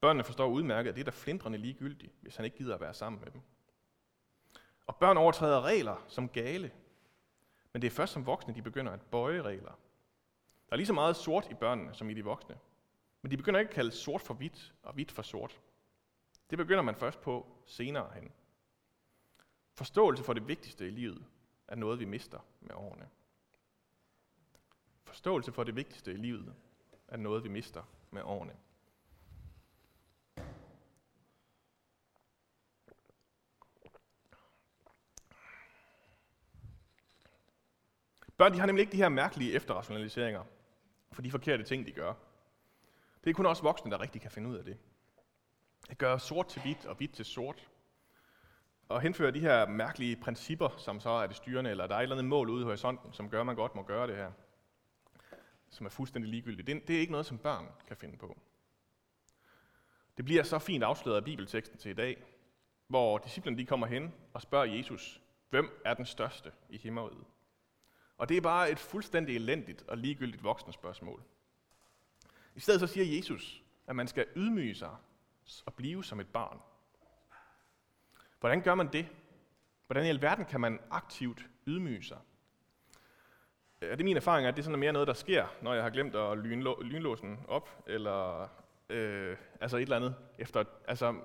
Børnene 0.00 0.24
forstår 0.24 0.48
udmærket, 0.48 0.88
at 0.88 0.94
det 0.94 1.00
er 1.00 1.04
der 1.04 1.10
flindrende 1.10 1.58
ligegyldigt, 1.58 2.12
hvis 2.20 2.36
han 2.36 2.44
ikke 2.44 2.56
gider 2.56 2.74
at 2.74 2.80
være 2.80 2.94
sammen 2.94 3.20
med 3.20 3.30
dem. 3.30 3.40
Og 4.86 4.96
børn 4.96 5.16
overtræder 5.16 5.62
regler 5.62 6.04
som 6.08 6.28
gale, 6.28 6.72
men 7.72 7.82
det 7.82 7.86
er 7.86 7.94
først 7.94 8.12
som 8.12 8.26
voksne, 8.26 8.54
de 8.54 8.62
begynder 8.62 8.92
at 8.92 9.00
bøje 9.00 9.42
regler. 9.42 9.72
Der 10.68 10.72
er 10.72 10.76
lige 10.76 10.86
så 10.86 10.92
meget 10.92 11.16
sort 11.16 11.50
i 11.50 11.54
børnene 11.54 11.94
som 11.94 12.10
i 12.10 12.14
de 12.14 12.24
voksne. 12.24 12.58
Men 13.22 13.30
de 13.30 13.36
begynder 13.36 13.60
ikke 13.60 13.70
at 13.70 13.74
kalde 13.74 13.90
sort 13.90 14.20
for 14.20 14.34
hvidt 14.34 14.74
og 14.82 14.94
hvidt 14.94 15.12
for 15.12 15.22
sort. 15.22 15.60
Det 16.50 16.58
begynder 16.58 16.82
man 16.82 16.96
først 16.96 17.20
på 17.20 17.46
senere 17.66 18.10
hen. 18.14 18.32
Forståelse 19.74 20.24
for 20.24 20.32
det 20.32 20.48
vigtigste 20.48 20.86
i 20.86 20.90
livet 20.90 21.24
er 21.68 21.76
noget, 21.76 22.00
vi 22.00 22.04
mister 22.04 22.38
med 22.60 22.74
årene. 22.74 23.08
Forståelse 25.04 25.52
for 25.52 25.64
det 25.64 25.76
vigtigste 25.76 26.12
i 26.12 26.16
livet 26.16 26.54
er 27.08 27.16
noget, 27.16 27.44
vi 27.44 27.48
mister 27.48 27.82
med 28.10 28.22
årene. 28.22 28.56
Børn 38.38 38.52
de 38.52 38.58
har 38.58 38.66
nemlig 38.66 38.80
ikke 38.80 38.92
de 38.92 38.96
her 38.96 39.08
mærkelige 39.08 39.52
efterrationaliseringer 39.52 40.44
for 41.12 41.22
de 41.22 41.30
forkerte 41.30 41.64
ting, 41.64 41.86
de 41.86 41.92
gør. 41.92 42.14
Det 43.24 43.30
er 43.30 43.34
kun 43.34 43.46
også 43.46 43.62
voksne, 43.62 43.90
der 43.90 44.00
rigtig 44.00 44.20
kan 44.20 44.30
finde 44.30 44.48
ud 44.48 44.56
af 44.56 44.64
det. 44.64 44.78
At 45.90 45.98
gøre 45.98 46.20
sort 46.20 46.48
til 46.48 46.62
hvidt 46.62 46.86
og 46.86 46.96
hvidt 46.96 47.14
til 47.14 47.24
sort. 47.24 47.68
Og 48.88 49.00
henføre 49.00 49.30
de 49.30 49.40
her 49.40 49.66
mærkelige 49.66 50.16
principper, 50.16 50.68
som 50.78 51.00
så 51.00 51.10
er 51.10 51.26
det 51.26 51.36
styrende, 51.36 51.70
eller 51.70 51.86
der 51.86 51.94
er 51.94 51.98
et 51.98 52.02
eller 52.02 52.16
andet 52.16 52.28
mål 52.28 52.48
ude 52.50 52.60
i 52.60 52.64
horisonten, 52.64 53.12
som 53.12 53.30
gør, 53.30 53.40
at 53.40 53.46
man 53.46 53.56
godt 53.56 53.74
må 53.74 53.82
gøre 53.82 54.06
det 54.06 54.16
her. 54.16 54.32
som 55.70 55.86
er 55.86 55.90
fuldstændig 55.90 56.30
ligegyldigt. 56.30 56.66
Det, 56.66 56.88
det 56.88 56.96
er 56.96 57.00
ikke 57.00 57.12
noget, 57.12 57.26
som 57.26 57.38
børn 57.38 57.66
kan 57.86 57.96
finde 57.96 58.16
på. 58.16 58.38
Det 60.16 60.24
bliver 60.24 60.42
så 60.42 60.58
fint 60.58 60.84
afsløret 60.84 61.16
af 61.16 61.24
bibelteksten 61.24 61.78
til 61.78 61.90
i 61.90 61.94
dag, 61.94 62.24
hvor 62.86 63.18
disciplene 63.18 63.58
de 63.58 63.66
kommer 63.66 63.86
hen 63.86 64.14
og 64.34 64.42
spørger 64.42 64.64
Jesus, 64.64 65.22
hvem 65.50 65.82
er 65.84 65.94
den 65.94 66.06
største 66.06 66.52
i 66.68 66.78
himmeriget? 66.78 67.24
Og 68.18 68.28
det 68.28 68.36
er 68.36 68.40
bare 68.40 68.70
et 68.70 68.78
fuldstændig 68.78 69.36
elendigt 69.36 69.84
og 69.88 69.98
ligegyldigt 69.98 70.44
voksne 70.44 70.72
spørgsmål. 70.72 71.22
I 72.54 72.60
stedet 72.60 72.80
så 72.80 72.86
siger 72.86 73.16
Jesus, 73.16 73.62
at 73.86 73.96
man 73.96 74.08
skal 74.08 74.26
ydmyge 74.36 74.74
sig 74.74 74.96
og 75.66 75.74
blive 75.74 76.04
som 76.04 76.20
et 76.20 76.28
barn. 76.28 76.60
Hvordan 78.40 78.62
gør 78.62 78.74
man 78.74 78.92
det? 78.92 79.08
Hvordan 79.86 80.06
i 80.06 80.08
alverden 80.08 80.44
kan 80.44 80.60
man 80.60 80.80
aktivt 80.90 81.46
ydmyge 81.66 82.02
sig? 82.02 82.18
Er 83.80 83.96
det 83.96 84.04
min 84.04 84.16
erfaring, 84.16 84.46
at 84.46 84.56
det 84.56 84.62
er 84.62 84.64
sådan 84.64 84.78
mere 84.78 84.92
noget, 84.92 85.08
der 85.08 85.14
sker, 85.14 85.46
når 85.62 85.74
jeg 85.74 85.82
har 85.82 85.90
glemt 85.90 86.16
at 86.16 86.38
lynlå, 86.38 86.82
lynlåsen 86.82 87.40
op, 87.48 87.84
eller 87.86 88.48
øh, 88.88 89.36
altså 89.60 89.76
et 89.76 89.82
eller 89.82 89.96
andet 89.96 90.16
efter. 90.38 90.64
Altså, 90.88 91.20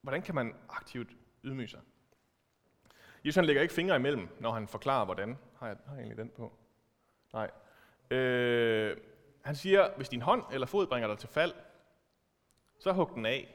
hvordan 0.00 0.22
kan 0.22 0.34
man 0.34 0.54
aktivt 0.68 1.10
ydmyge 1.44 1.68
sig? 1.68 1.80
Jesus 3.24 3.36
han 3.36 3.44
lægger 3.44 3.62
ikke 3.62 3.74
fingre 3.74 3.96
imellem, 3.96 4.28
når 4.40 4.52
han 4.52 4.68
forklarer, 4.68 5.04
hvordan. 5.04 5.38
Har 5.62 5.68
jeg, 5.68 5.76
har 5.86 5.94
jeg 5.94 6.00
egentlig 6.00 6.18
den 6.18 6.30
på? 6.36 6.52
Nej. 7.32 7.50
Øh, 8.10 8.96
han 9.44 9.56
siger, 9.56 9.96
hvis 9.96 10.08
din 10.08 10.22
hånd 10.22 10.44
eller 10.52 10.66
fod 10.66 10.86
bringer 10.86 11.08
dig 11.08 11.18
til 11.18 11.28
fald, 11.28 11.52
så 12.78 12.92
hug 12.92 13.10
den 13.14 13.26
af 13.26 13.54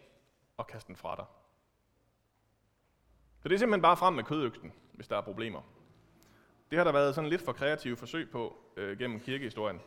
og 0.57 0.67
kast 0.67 0.87
den 0.87 0.95
fra 0.95 1.15
dig. 1.15 1.25
Så 3.39 3.49
det 3.49 3.55
er 3.55 3.59
simpelthen 3.59 3.81
bare 3.81 3.97
frem 3.97 4.13
med 4.13 4.23
kødøksen, 4.23 4.73
hvis 4.93 5.07
der 5.07 5.17
er 5.17 5.21
problemer. 5.21 5.61
Det 6.69 6.77
har 6.77 6.83
der 6.83 6.91
været 6.91 7.15
sådan 7.15 7.29
lidt 7.29 7.41
for 7.41 7.53
kreative 7.53 7.97
forsøg 7.97 8.31
på 8.31 8.57
øh, 8.77 8.99
gennem 8.99 9.19
kirkehistorien. 9.19 9.81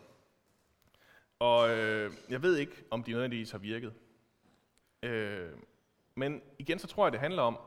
Og 1.39 1.71
øh, 1.71 2.13
jeg 2.29 2.43
ved 2.43 2.57
ikke, 2.57 2.85
om 2.91 3.05
de 3.05 3.11
nødvendigvis 3.13 3.51
har 3.51 3.59
virket. 3.59 3.95
Øh, 5.03 5.51
men 6.15 6.43
igen, 6.59 6.79
så 6.79 6.87
tror 6.87 7.07
jeg, 7.07 7.13
det 7.13 7.21
handler 7.21 7.43
om, 7.43 7.59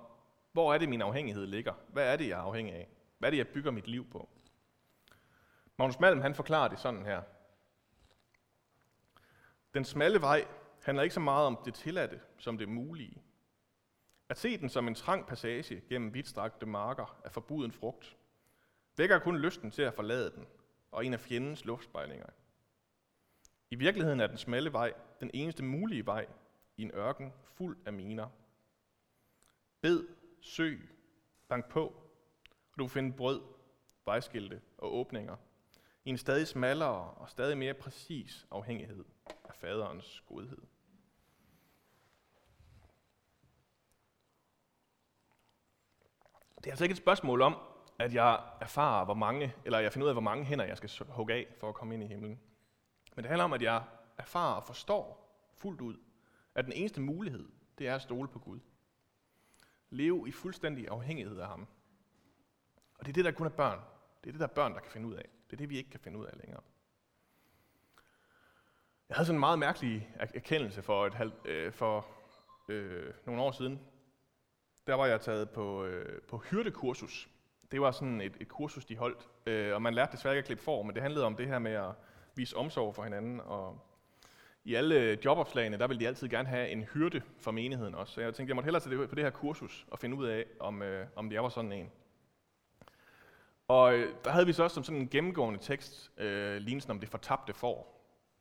hvor 0.52 0.74
er 0.74 0.78
det, 0.78 0.90
min 0.90 1.02
afhængighed 1.02 1.46
ligger? 1.46 1.74
Hvad 1.88 2.14
er 2.14 2.18
det, 2.18 2.28
jeg 2.28 2.40
er 2.40 2.44
afhængig 2.44 2.76
af? 2.76 2.88
Hvad 3.18 3.30
er 3.30 3.32
det, 3.32 3.38
jeg 3.38 3.48
bygger 3.48 3.72
mit 3.72 3.88
liv 3.88 4.10
på? 4.10 4.30
Magnus 5.78 6.00
Malm, 6.00 6.22
han 6.22 6.36
forklarer 6.36 6.68
det 6.68 6.80
sådan 6.80 7.06
her. 7.06 7.22
Den 9.74 9.86
smalle 9.86 10.22
vej 10.22 10.48
handler 10.84 11.04
ikke 11.04 11.14
så 11.14 11.20
meget 11.20 11.48
om 11.48 11.58
det 11.66 11.74
tilladte, 11.74 12.22
som 12.38 12.58
det 12.58 12.70
mulige. 12.70 13.24
At 14.30 14.38
se 14.38 14.58
den 14.58 14.70
som 14.70 14.88
en 14.88 14.96
trang 14.96 15.28
passage 15.28 15.82
gennem 15.90 16.14
vidtstrakte 16.14 16.66
marker 16.66 17.22
af 17.26 17.32
forbuden 17.32 17.72
frugt, 17.72 18.18
vækker 18.98 19.20
kun 19.20 19.38
lysten 19.38 19.72
til 19.72 19.82
at 19.82 19.94
forlade 19.94 20.32
den, 20.32 20.48
og 20.92 21.06
en 21.06 21.14
af 21.14 21.20
fjendens 21.20 21.66
luftspejlinger. 21.66 22.28
I 23.70 23.76
virkeligheden 23.76 24.20
er 24.20 24.28
den 24.28 24.38
smalle 24.38 24.74
vej 24.74 24.94
den 25.20 25.32
eneste 25.34 25.64
mulige 25.64 26.06
vej 26.06 26.28
i 26.78 26.82
en 26.82 26.92
ørken 26.94 27.34
fuld 27.44 27.78
af 27.86 27.94
miner. 27.94 28.30
Bed, 29.82 30.08
søg, 30.42 30.90
bank 31.48 31.70
på, 31.70 31.86
og 32.72 32.80
du 32.80 32.84
vil 32.84 32.90
finde 32.90 33.18
brød, 33.18 33.42
vejskilte 34.06 34.62
og 34.78 34.96
åbninger 34.96 35.36
i 36.06 36.10
en 36.10 36.18
stadig 36.18 36.48
smallere 36.48 37.12
og 37.12 37.30
stadig 37.30 37.58
mere 37.58 37.74
præcis 37.74 38.48
afhængighed 38.52 39.06
af 39.44 39.56
faderens 39.56 40.24
godhed. 40.28 40.62
Det 46.58 46.66
er 46.70 46.72
altså 46.72 46.84
ikke 46.84 46.94
et 46.94 46.98
spørgsmål 46.98 47.42
om, 47.42 47.58
at 48.00 48.14
jeg 48.14 48.44
erfarer, 48.62 49.06
hvor 49.06 49.14
mange, 49.14 49.54
eller 49.66 49.80
jeg 49.80 49.94
finder 49.94 50.06
ud 50.06 50.10
af, 50.10 50.14
hvor 50.14 50.22
mange 50.22 50.46
hænder 50.46 50.66
jeg 50.66 50.78
skal 50.78 51.08
hugge 51.10 51.34
af 51.34 51.48
for 51.60 51.70
at 51.70 51.76
komme 51.76 51.94
ind 51.94 52.04
i 52.04 52.08
himlen. 52.08 52.40
Men 53.16 53.24
det 53.24 53.30
handler 53.30 53.44
om, 53.44 53.54
at 53.54 53.62
jeg 53.62 53.84
erfarer 54.18 54.56
og 54.56 54.64
forstår 54.64 55.36
fuldt 55.58 55.82
ud, 55.82 55.98
at 56.56 56.66
den 56.66 56.74
eneste 56.74 57.02
mulighed, 57.02 57.50
det 57.78 57.88
er 57.88 57.96
at 57.96 58.02
stole 58.02 58.28
på 58.28 58.40
Gud. 58.40 58.60
Leve 59.90 60.28
i 60.28 60.32
fuldstændig 60.32 60.88
afhængighed 60.88 61.40
af 61.40 61.48
ham. 61.48 61.68
Og 63.00 63.06
det 63.06 63.12
er 63.12 63.14
det, 63.14 63.26
der 63.26 63.32
kun 63.32 63.48
er 63.48 63.52
børn. 63.52 63.80
Det 64.24 64.30
er 64.30 64.32
det, 64.32 64.40
der 64.40 64.48
er 64.48 64.54
børn, 64.54 64.74
der 64.74 64.80
kan 64.80 64.92
finde 64.92 65.08
ud 65.08 65.14
af. 65.14 65.30
Det 65.54 65.58
er 65.58 65.62
det, 65.62 65.70
vi 65.70 65.78
ikke 65.78 65.90
kan 65.90 66.00
finde 66.00 66.20
ud 66.20 66.26
af 66.26 66.34
længere. 66.44 66.62
Jeg 69.10 69.16
havde 69.16 69.26
sådan 69.26 69.36
en 69.36 69.40
meget 69.40 69.60
mærkelig 69.60 70.10
erkendelse 70.20 70.82
for, 70.82 71.06
et 71.06 71.14
halv, 71.14 71.32
øh, 71.46 71.74
for 71.74 72.08
øh, 72.70 73.14
nogle 73.26 73.42
år 73.42 73.52
siden. 73.52 73.80
Der 74.88 74.94
var 74.94 75.06
jeg 75.06 75.22
taget 75.22 75.50
på, 75.50 75.86
øh, 75.86 76.22
på 76.22 76.38
hyrdekursus. 76.38 77.30
Det 77.72 77.82
var 77.82 77.92
sådan 77.92 78.22
et, 78.22 78.38
et 78.40 78.48
kursus, 78.48 78.86
de 78.86 78.98
holdt. 78.98 79.30
Øh, 79.46 79.74
og 79.74 79.82
man 79.82 79.94
lærte 79.94 80.12
desværre 80.12 80.34
ikke 80.34 80.40
at 80.40 80.46
klippe 80.46 80.64
for, 80.64 80.84
men 80.84 80.96
det 80.96 81.02
handlede 81.02 81.26
om 81.26 81.36
det 81.36 81.48
her 81.48 81.60
med 81.60 81.72
at 81.72 81.92
vise 82.36 82.58
omsorg 82.58 82.96
for 82.96 83.04
hinanden. 83.04 83.40
Og 83.40 83.80
I 84.64 84.74
alle 84.74 85.20
jobopslagene, 85.26 85.78
der 85.78 85.88
ville 85.88 86.00
de 86.00 86.08
altid 86.08 86.30
gerne 86.30 86.50
have 86.50 86.70
en 86.70 86.84
hyrde 86.84 87.22
for 87.40 87.52
menigheden 87.52 87.96
også. 87.96 88.14
Så 88.14 88.22
jeg 88.22 88.34
tænkte, 88.34 88.50
jeg 88.50 88.56
måtte 88.56 88.66
hellere 88.66 88.84
tage 88.84 88.98
det 88.98 89.10
på 89.10 89.16
det 89.16 89.24
her 89.24 89.32
kursus 89.32 89.86
og 89.92 90.00
finde 90.00 90.16
ud 90.18 90.26
af, 90.26 90.46
om, 90.60 90.82
øh, 90.82 91.08
om 91.16 91.30
det 91.30 91.42
var 91.42 91.50
sådan 91.50 91.72
en. 91.72 91.92
Og 93.68 93.94
øh, 93.94 94.14
der 94.24 94.32
havde 94.32 94.46
vi 94.46 94.54
så 94.54 94.64
også 94.64 94.74
som 94.74 94.84
sådan 94.84 95.02
en 95.02 95.10
gennemgående 95.10 95.60
tekst 95.60 96.12
øh, 96.18 96.58
lignelsen 96.58 96.92
om 96.92 97.00
det 97.00 97.10
fortabte 97.10 97.54
får. 97.54 97.94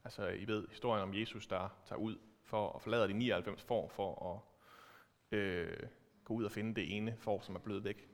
Altså, 0.04 0.26
I 0.28 0.46
ved 0.46 0.68
historien 0.68 1.02
om 1.02 1.14
Jesus, 1.14 1.46
der 1.46 1.68
tager 1.86 1.98
ud 2.00 2.18
for 2.44 2.72
at 2.72 2.82
forlade 2.82 3.08
de 3.08 3.12
99 3.12 3.62
får, 3.62 3.88
for 3.88 4.34
at 4.34 5.38
øh, 5.38 5.76
gå 6.24 6.34
ud 6.34 6.44
og 6.44 6.50
finde 6.50 6.74
det 6.74 6.96
ene 6.96 7.16
får, 7.18 7.40
som 7.40 7.54
er 7.54 7.60
blevet 7.60 7.84
væk. 7.84 8.08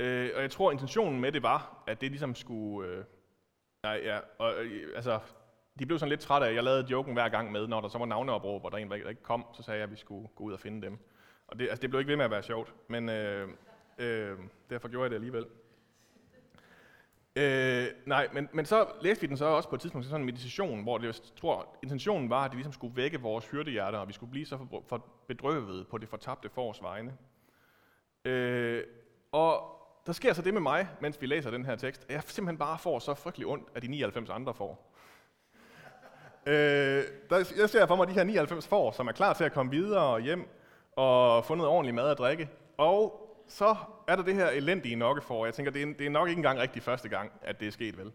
Øh, 0.00 0.30
og 0.34 0.42
jeg 0.42 0.50
tror, 0.50 0.72
intentionen 0.72 1.20
med 1.20 1.32
det 1.32 1.42
var, 1.42 1.84
at 1.86 2.00
det 2.00 2.10
ligesom 2.10 2.34
skulle... 2.34 2.88
Øh, 2.88 3.04
nej, 3.82 4.00
ja, 4.04 4.18
og, 4.38 4.64
øh, 4.64 4.92
altså, 4.96 5.20
de 5.78 5.86
blev 5.86 5.98
sådan 5.98 6.10
lidt 6.10 6.20
trætte 6.20 6.46
af, 6.46 6.54
jeg 6.54 6.64
lavede 6.64 6.86
joken 6.90 7.12
hver 7.12 7.28
gang 7.28 7.52
med, 7.52 7.66
når 7.66 7.80
der 7.80 7.88
så 7.88 7.98
var 7.98 8.06
navneopråb, 8.06 8.64
og 8.64 8.72
der 8.72 8.78
en, 8.78 8.90
der 8.90 9.08
ikke 9.08 9.22
kom, 9.22 9.46
så 9.54 9.62
sagde 9.62 9.78
jeg, 9.78 9.84
at 9.84 9.90
vi 9.90 9.96
skulle 9.96 10.28
gå 10.28 10.44
ud 10.44 10.52
og 10.52 10.60
finde 10.60 10.86
dem. 10.86 10.98
Og 11.46 11.58
det, 11.58 11.68
altså, 11.68 11.82
det 11.82 11.90
blev 11.90 12.00
ikke 12.00 12.10
ved 12.10 12.16
med 12.16 12.24
at 12.24 12.30
være 12.30 12.42
sjovt, 12.42 12.74
men 12.88 13.08
øh, 13.08 13.48
øh, 13.98 14.38
derfor 14.70 14.88
gjorde 14.88 15.02
jeg 15.02 15.10
det 15.10 15.16
alligevel. 15.16 15.46
Øh, 17.36 17.86
nej, 18.06 18.28
men, 18.32 18.48
men 18.52 18.64
så 18.64 18.86
læste 19.00 19.20
vi 19.20 19.26
den 19.26 19.36
så 19.36 19.44
også 19.44 19.68
på 19.68 19.74
et 19.74 19.80
tidspunkt 19.80 20.06
sådan 20.06 20.20
en 20.20 20.26
meditation, 20.26 20.82
hvor 20.82 20.98
det, 20.98 21.06
jeg 21.06 21.14
tror, 21.36 21.76
intentionen 21.82 22.30
var, 22.30 22.44
at 22.44 22.50
det 22.50 22.56
ligesom 22.56 22.72
skulle 22.72 22.96
vække 22.96 23.20
vores 23.20 23.50
hyrdehjerter, 23.50 23.98
og 23.98 24.08
vi 24.08 24.12
skulle 24.12 24.30
blive 24.30 24.46
så 24.46 24.56
for, 24.56 24.84
for 24.86 25.06
bedrøvet 25.28 25.88
på 25.88 25.98
det 25.98 26.08
fortabte 26.08 26.48
fors 26.48 26.82
vegne. 26.82 27.16
Øh, 28.24 28.82
og 29.32 29.76
der 30.06 30.12
sker 30.12 30.32
så 30.32 30.42
det 30.42 30.54
med 30.54 30.60
mig, 30.60 30.88
mens 31.00 31.20
vi 31.20 31.26
læser 31.26 31.50
den 31.50 31.64
her 31.64 31.76
tekst, 31.76 32.04
at 32.08 32.14
jeg 32.14 32.22
simpelthen 32.26 32.58
bare 32.58 32.78
får 32.78 32.98
så 32.98 33.14
frygtelig 33.14 33.46
ondt 33.46 33.68
at 33.74 33.82
de 33.82 33.88
99 33.88 34.30
andre 34.30 34.54
får. 34.54 34.92
øh, 36.46 37.04
der, 37.30 37.54
jeg 37.58 37.70
ser 37.70 37.86
for 37.86 37.96
mig 37.96 38.06
de 38.06 38.12
her 38.12 38.24
99 38.24 38.68
får, 38.68 38.92
som 38.92 39.06
er 39.06 39.12
klar 39.12 39.32
til 39.32 39.44
at 39.44 39.52
komme 39.52 39.72
videre 39.72 40.02
og 40.02 40.20
hjem 40.20 40.48
og 40.96 41.44
få 41.44 41.54
noget 41.54 41.70
ordentlig 41.70 41.94
mad 41.94 42.10
at 42.10 42.18
drikke. 42.18 42.50
Og 42.76 43.25
så 43.48 43.76
er 44.08 44.16
der 44.16 44.22
det 44.22 44.34
her 44.34 44.48
elendige 44.48 44.96
nokkefor. 44.96 45.44
Jeg 45.44 45.54
tænker, 45.54 45.72
det 45.72 45.82
er, 45.82 45.86
det 45.86 46.06
er 46.06 46.10
nok 46.10 46.28
ikke 46.28 46.38
engang 46.38 46.58
rigtig 46.58 46.82
første 46.82 47.08
gang, 47.08 47.32
at 47.42 47.60
det 47.60 47.68
er 47.68 47.72
sket, 47.72 47.98
vel? 47.98 48.12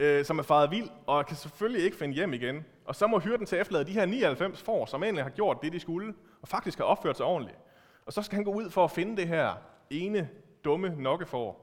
Øh, 0.00 0.24
som 0.24 0.38
er 0.38 0.42
faret 0.42 0.70
vild, 0.70 0.88
og 1.06 1.26
kan 1.26 1.36
selvfølgelig 1.36 1.84
ikke 1.84 1.96
finde 1.96 2.14
hjem 2.14 2.32
igen. 2.32 2.64
Og 2.84 2.94
så 2.94 3.06
må 3.06 3.18
hyrden 3.18 3.46
til 3.46 3.58
efterlade 3.58 3.84
de 3.84 3.92
her 3.92 4.06
99 4.06 4.62
får, 4.62 4.86
som 4.86 5.02
egentlig 5.02 5.24
har 5.24 5.30
gjort 5.30 5.58
det, 5.62 5.72
de 5.72 5.80
skulle, 5.80 6.14
og 6.42 6.48
faktisk 6.48 6.78
har 6.78 6.84
opført 6.84 7.16
sig 7.16 7.26
ordentligt. 7.26 7.58
Og 8.06 8.12
så 8.12 8.22
skal 8.22 8.36
han 8.36 8.44
gå 8.44 8.52
ud 8.52 8.70
for 8.70 8.84
at 8.84 8.90
finde 8.90 9.16
det 9.16 9.28
her 9.28 9.54
ene 9.90 10.28
dumme 10.64 10.94
nokkefor, 10.98 11.56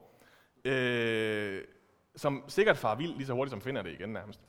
øh, 0.64 1.64
som 2.16 2.44
sikkert 2.48 2.76
farer 2.76 2.96
vild 2.96 3.16
lige 3.16 3.26
så 3.26 3.32
hurtigt, 3.32 3.50
som 3.50 3.60
finder 3.60 3.82
det 3.82 3.92
igen 3.92 4.08
nærmest. 4.08 4.40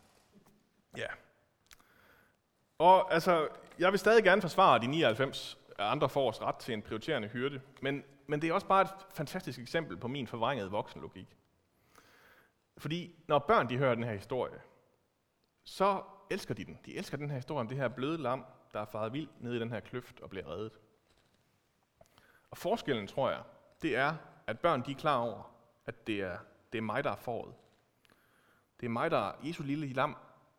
Ja. 0.97 1.07
Og 2.77 3.13
altså, 3.13 3.47
jeg 3.79 3.91
vil 3.91 3.99
stadig 3.99 4.23
gerne 4.23 4.41
forsvare 4.41 4.79
de 4.79 4.87
99 4.87 5.57
andre 5.79 6.09
fors 6.09 6.41
ret 6.41 6.55
til 6.55 6.73
en 6.73 6.81
prioriterende 6.81 7.27
hyrde, 7.27 7.61
men 7.81 8.03
men 8.27 8.41
det 8.41 8.49
er 8.49 8.53
også 8.53 8.67
bare 8.67 8.81
et 8.81 8.89
fantastisk 9.09 9.59
eksempel 9.59 9.97
på 9.97 10.07
min 10.07 10.27
forvrængede 10.27 10.71
voksenlogik. 10.71 11.37
Fordi 12.77 13.23
når 13.27 13.39
børn 13.39 13.69
de 13.69 13.77
hører 13.77 13.95
den 13.95 14.03
her 14.03 14.13
historie, 14.13 14.61
så 15.63 16.03
elsker 16.29 16.53
de 16.53 16.65
den. 16.65 16.79
De 16.85 16.97
elsker 16.97 17.17
den 17.17 17.29
her 17.29 17.35
historie 17.35 17.59
om 17.59 17.67
det 17.67 17.77
her 17.77 17.87
bløde 17.87 18.17
lam, 18.17 18.45
der 18.73 18.79
er 18.79 18.85
faret 18.85 19.13
vild 19.13 19.29
ned 19.39 19.53
i 19.53 19.59
den 19.59 19.71
her 19.71 19.79
kløft 19.79 20.19
og 20.19 20.29
bliver 20.29 20.47
reddet. 20.47 20.71
Og 22.51 22.57
forskellen, 22.57 23.07
tror 23.07 23.29
jeg, 23.29 23.43
det 23.81 23.95
er, 23.95 24.15
at 24.47 24.59
børn 24.59 24.85
de 24.85 24.91
er 24.91 24.95
klar 24.95 25.17
over, 25.17 25.51
at 25.85 26.07
det 26.07 26.21
er, 26.21 26.37
det 26.71 26.77
er 26.77 26.81
mig, 26.81 27.03
der 27.03 27.11
er 27.11 27.15
foråret. 27.15 27.55
Det 28.79 28.85
er 28.85 28.89
mig, 28.89 29.11
der 29.11 29.17
er 29.17 29.35
Jesu 29.43 29.63
lille 29.63 29.87
lam. 29.87 30.17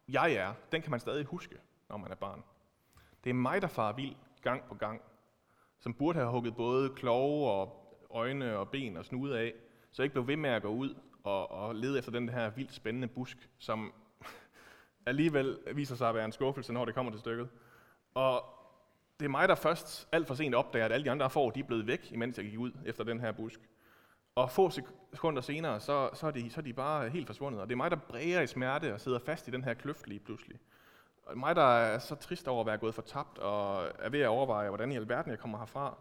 Jeg 0.08 0.32
er. 0.32 0.54
Den 0.72 0.82
kan 0.82 0.90
man 0.90 1.00
stadig 1.00 1.24
huske, 1.24 1.60
når 1.88 1.96
man 1.96 2.10
er 2.10 2.14
barn. 2.14 2.44
Det 3.24 3.30
er 3.30 3.34
mig, 3.34 3.62
der 3.62 3.68
farer 3.68 3.92
vild 3.92 4.16
gang 4.42 4.62
på 4.68 4.74
gang 4.74 5.02
som 5.80 5.94
burde 5.94 6.18
have 6.18 6.30
hugget 6.30 6.56
både 6.56 6.90
kloge 6.90 7.50
og 7.50 7.84
øjne 8.10 8.58
og 8.58 8.68
ben 8.68 8.96
og 8.96 9.04
snude 9.04 9.38
af, 9.38 9.52
så 9.92 10.02
ikke 10.02 10.12
blev 10.12 10.26
ved 10.26 10.36
med 10.36 10.50
at 10.50 10.62
gå 10.62 10.68
ud 10.68 10.94
og, 11.24 11.50
og 11.50 11.74
lede 11.74 11.98
efter 11.98 12.12
den 12.12 12.28
her 12.28 12.50
vildt 12.50 12.74
spændende 12.74 13.08
busk, 13.08 13.48
som 13.58 13.92
alligevel 15.06 15.58
viser 15.74 15.96
sig 15.96 16.08
at 16.08 16.14
være 16.14 16.24
en 16.24 16.32
skuffelse, 16.32 16.72
når 16.72 16.84
det 16.84 16.94
kommer 16.94 17.12
til 17.12 17.20
stykket. 17.20 17.48
Og 18.14 18.44
det 19.20 19.24
er 19.24 19.30
mig, 19.30 19.48
der 19.48 19.54
først 19.54 20.08
alt 20.12 20.26
for 20.26 20.34
sent 20.34 20.54
opdager, 20.54 20.84
at 20.84 20.92
alle 20.92 21.04
de 21.04 21.10
andre 21.10 21.30
får, 21.30 21.50
de 21.50 21.60
er 21.60 21.64
blevet 21.64 21.86
væk, 21.86 22.12
imens 22.12 22.38
jeg 22.38 22.46
gik 22.46 22.58
ud 22.58 22.72
efter 22.86 23.04
den 23.04 23.20
her 23.20 23.32
busk. 23.32 23.60
Og 24.34 24.50
få 24.50 24.70
sekunder 24.70 25.42
senere, 25.42 25.80
så, 25.80 26.10
så, 26.14 26.26
er 26.26 26.30
de, 26.30 26.50
så 26.50 26.60
er 26.60 26.62
de 26.62 26.72
bare 26.72 27.08
helt 27.08 27.26
forsvundet. 27.26 27.60
Og 27.60 27.68
det 27.68 27.72
er 27.72 27.76
mig, 27.76 27.90
der 27.90 27.96
bræger 27.96 28.40
i 28.40 28.46
smerte 28.46 28.94
og 28.94 29.00
sidder 29.00 29.18
fast 29.18 29.48
i 29.48 29.50
den 29.50 29.64
her 29.64 29.74
kløft 29.74 30.08
lige 30.08 30.20
pludselig. 30.20 30.58
Og 31.28 31.34
det 31.34 31.36
er 31.36 31.40
mig, 31.40 31.56
der 31.56 31.62
er 31.62 31.98
så 31.98 32.14
trist 32.14 32.48
over 32.48 32.60
at 32.60 32.66
være 32.66 32.78
gået 32.78 32.94
fortabt 32.94 33.38
og 33.38 33.92
er 33.98 34.08
ved 34.08 34.20
at 34.20 34.28
overveje, 34.28 34.68
hvordan 34.68 34.92
i 34.92 34.96
alverden 34.96 35.30
jeg 35.30 35.38
kommer 35.38 35.58
herfra. 35.58 35.98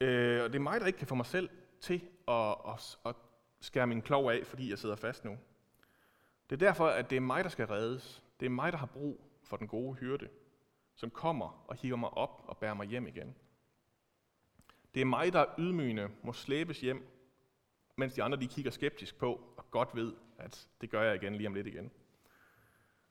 Øh, 0.00 0.44
og 0.44 0.52
det 0.52 0.58
er 0.58 0.62
mig, 0.62 0.80
der 0.80 0.86
ikke 0.86 0.98
kan 0.98 1.06
få 1.06 1.14
mig 1.14 1.26
selv 1.26 1.50
til 1.80 2.02
at, 2.28 2.56
at, 2.68 2.98
at 3.06 3.14
skære 3.60 3.86
min 3.86 4.02
klov 4.02 4.30
af, 4.30 4.46
fordi 4.46 4.70
jeg 4.70 4.78
sidder 4.78 4.96
fast 4.96 5.24
nu. 5.24 5.38
Det 6.50 6.62
er 6.62 6.66
derfor, 6.66 6.86
at 6.86 7.10
det 7.10 7.16
er 7.16 7.20
mig, 7.20 7.44
der 7.44 7.50
skal 7.50 7.66
reddes. 7.66 8.22
Det 8.40 8.46
er 8.46 8.50
mig, 8.50 8.72
der 8.72 8.78
har 8.78 8.86
brug 8.86 9.20
for 9.42 9.56
den 9.56 9.68
gode 9.68 9.94
hyrde, 9.94 10.28
som 10.94 11.10
kommer 11.10 11.64
og 11.66 11.76
hiver 11.76 11.96
mig 11.96 12.10
op 12.10 12.44
og 12.46 12.56
bærer 12.56 12.74
mig 12.74 12.86
hjem 12.86 13.06
igen. 13.06 13.34
Det 14.94 15.00
er 15.00 15.06
mig, 15.06 15.32
der 15.32 15.44
ydmygende 15.58 16.08
må 16.22 16.32
slæbes 16.32 16.80
hjem, 16.80 17.06
mens 17.96 18.14
de 18.14 18.22
andre 18.22 18.40
de 18.40 18.46
kigger 18.46 18.70
skeptisk 18.70 19.18
på 19.18 19.40
og 19.56 19.70
godt 19.70 19.94
ved, 19.94 20.12
at 20.38 20.68
det 20.80 20.90
gør 20.90 21.02
jeg 21.02 21.14
igen 21.14 21.34
lige 21.34 21.46
om 21.46 21.54
lidt 21.54 21.66
igen. 21.66 21.90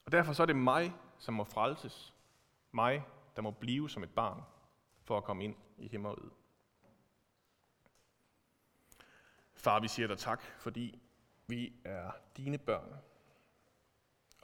Og 0.08 0.12
derfor 0.12 0.34
så 0.34 0.44
er 0.44 0.48
det 0.48 0.56
mig, 0.56 0.96
som 1.18 1.34
må 1.34 1.44
frelses. 1.44 2.14
Mig, 2.72 3.06
der 3.36 3.42
må 3.42 3.52
blive 3.52 3.90
som 3.90 4.04
et 4.04 4.16
barn 4.16 4.44
for 5.04 5.18
at 5.18 5.24
komme 5.24 5.44
ind 5.44 5.56
i 5.78 5.88
himmeriget. 5.88 6.32
Far, 9.54 9.80
vi 9.80 9.88
siger 9.88 10.08
dig 10.08 10.18
tak, 10.18 10.42
fordi 10.42 11.02
vi 11.48 11.74
er 11.86 12.12
dine 12.38 12.58
børn. 12.58 12.96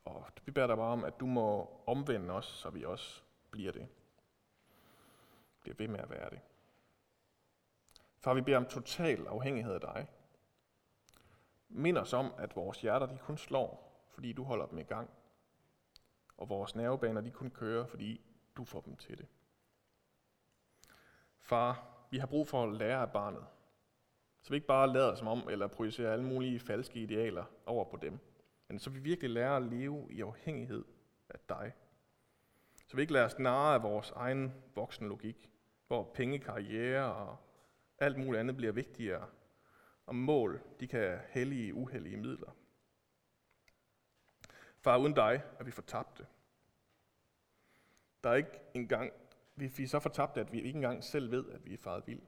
Og 0.06 0.26
vi 0.46 0.52
beder 0.52 0.68
dig 0.68 0.78
bare 0.78 0.92
om, 0.92 1.04
at 1.04 1.20
du 1.20 1.26
må 1.26 1.82
omvende 1.88 2.34
os, 2.34 2.46
så 2.46 2.70
vi 2.70 2.86
også 2.86 3.24
bliver 3.52 3.72
det. 3.72 3.88
Bliver 5.62 5.76
ved 5.76 5.88
med 5.88 6.00
at 6.00 6.10
være 6.10 6.30
det. 6.30 6.40
Far, 8.18 8.34
vi 8.34 8.42
beder 8.42 8.58
om 8.58 8.66
total 8.66 9.28
afhængighed 9.28 9.74
af 9.74 9.82
dig. 9.82 10.08
Mind 11.70 11.98
os 11.98 12.14
om, 12.14 12.34
at 12.38 12.56
vores 12.56 12.82
hjerter 12.82 13.06
de 13.06 13.18
kun 13.18 13.38
slår, 13.38 14.02
fordi 14.10 14.34
du 14.34 14.44
holder 14.44 14.66
dem 14.66 14.78
i 14.78 14.84
gang. 14.84 15.10
Og 16.38 16.50
vores 16.50 16.76
nervebaner 16.76 17.22
de 17.22 17.32
kun 17.32 17.50
kører, 17.50 17.86
fordi 17.86 18.22
du 18.58 18.66
får 18.66 18.82
dem 18.82 18.96
til 18.96 19.18
det. 19.18 19.28
Far, 21.40 21.88
vi 22.12 22.18
har 22.18 22.28
brug 22.28 22.48
for 22.48 22.64
at 22.64 22.74
lære 22.74 23.02
af 23.02 23.12
barnet. 23.12 23.46
Så 24.42 24.50
vi 24.50 24.56
ikke 24.56 24.68
bare 24.68 24.94
lader 24.94 25.16
som 25.16 25.28
om, 25.28 25.50
eller 25.50 25.68
projicerer 25.68 26.14
alle 26.14 26.26
mulige 26.26 26.60
falske 26.60 27.00
idealer 27.00 27.46
over 27.66 27.86
på 27.92 27.98
dem. 27.98 28.20
Men 28.68 28.80
så 28.80 28.90
vi 28.90 29.00
virkelig 29.00 29.30
lærer 29.30 29.58
at 29.58 29.64
leve 29.64 30.08
i 30.10 30.22
afhængighed 30.22 30.84
af 31.30 31.40
dig. 31.50 31.74
Så 32.88 32.96
vi 32.96 33.02
ikke 33.02 33.14
lader 33.14 33.26
os 33.26 33.40
narre 33.40 33.76
af 33.76 33.84
vores 33.84 34.12
egen 34.12 34.54
voksne 34.76 35.08
logik, 35.08 35.50
hvor 35.88 36.12
penge, 36.14 36.40
karriere 36.40 37.14
og 37.14 37.38
alt 38.00 38.18
muligt 38.18 38.40
andet 38.40 38.58
bliver 38.58 38.72
vigtigere, 38.72 39.28
og 40.06 40.16
mål 40.16 40.62
de 40.80 40.88
kan 40.88 41.20
hellige 41.30 41.74
uheldige 41.74 42.18
midler. 42.18 42.56
Far, 44.84 44.98
uden 44.98 45.14
dig 45.14 45.42
er 45.60 45.64
vi 45.64 45.72
fortabte. 45.72 46.28
Der 48.24 48.30
er 48.30 48.36
ikke 48.36 48.60
engang, 48.74 49.14
vi 49.56 49.84
er 49.84 49.88
så 49.88 50.00
fortabte, 50.00 50.40
at 50.40 50.52
vi 50.52 50.62
ikke 50.62 50.78
engang 50.78 51.04
selv 51.04 51.32
ved, 51.32 51.50
at 51.52 51.66
vi 51.66 51.74
er 51.74 51.78
faret 51.78 52.08
vild. 52.08 52.22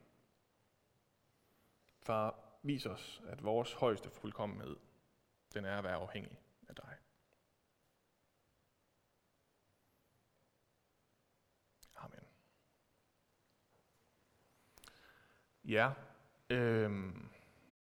Far, 2.01 2.39
vis 2.63 2.85
os, 2.85 3.21
at 3.27 3.43
vores 3.43 3.73
højeste 3.73 4.09
fuldkommenhed, 4.09 4.75
den 5.53 5.65
er 5.65 5.77
at 5.77 5.83
være 5.83 5.95
afhængig 5.95 6.39
af 6.67 6.75
dig. 6.75 6.97
Amen. 11.95 12.27
Ja, 15.63 15.91
øh, 16.49 17.24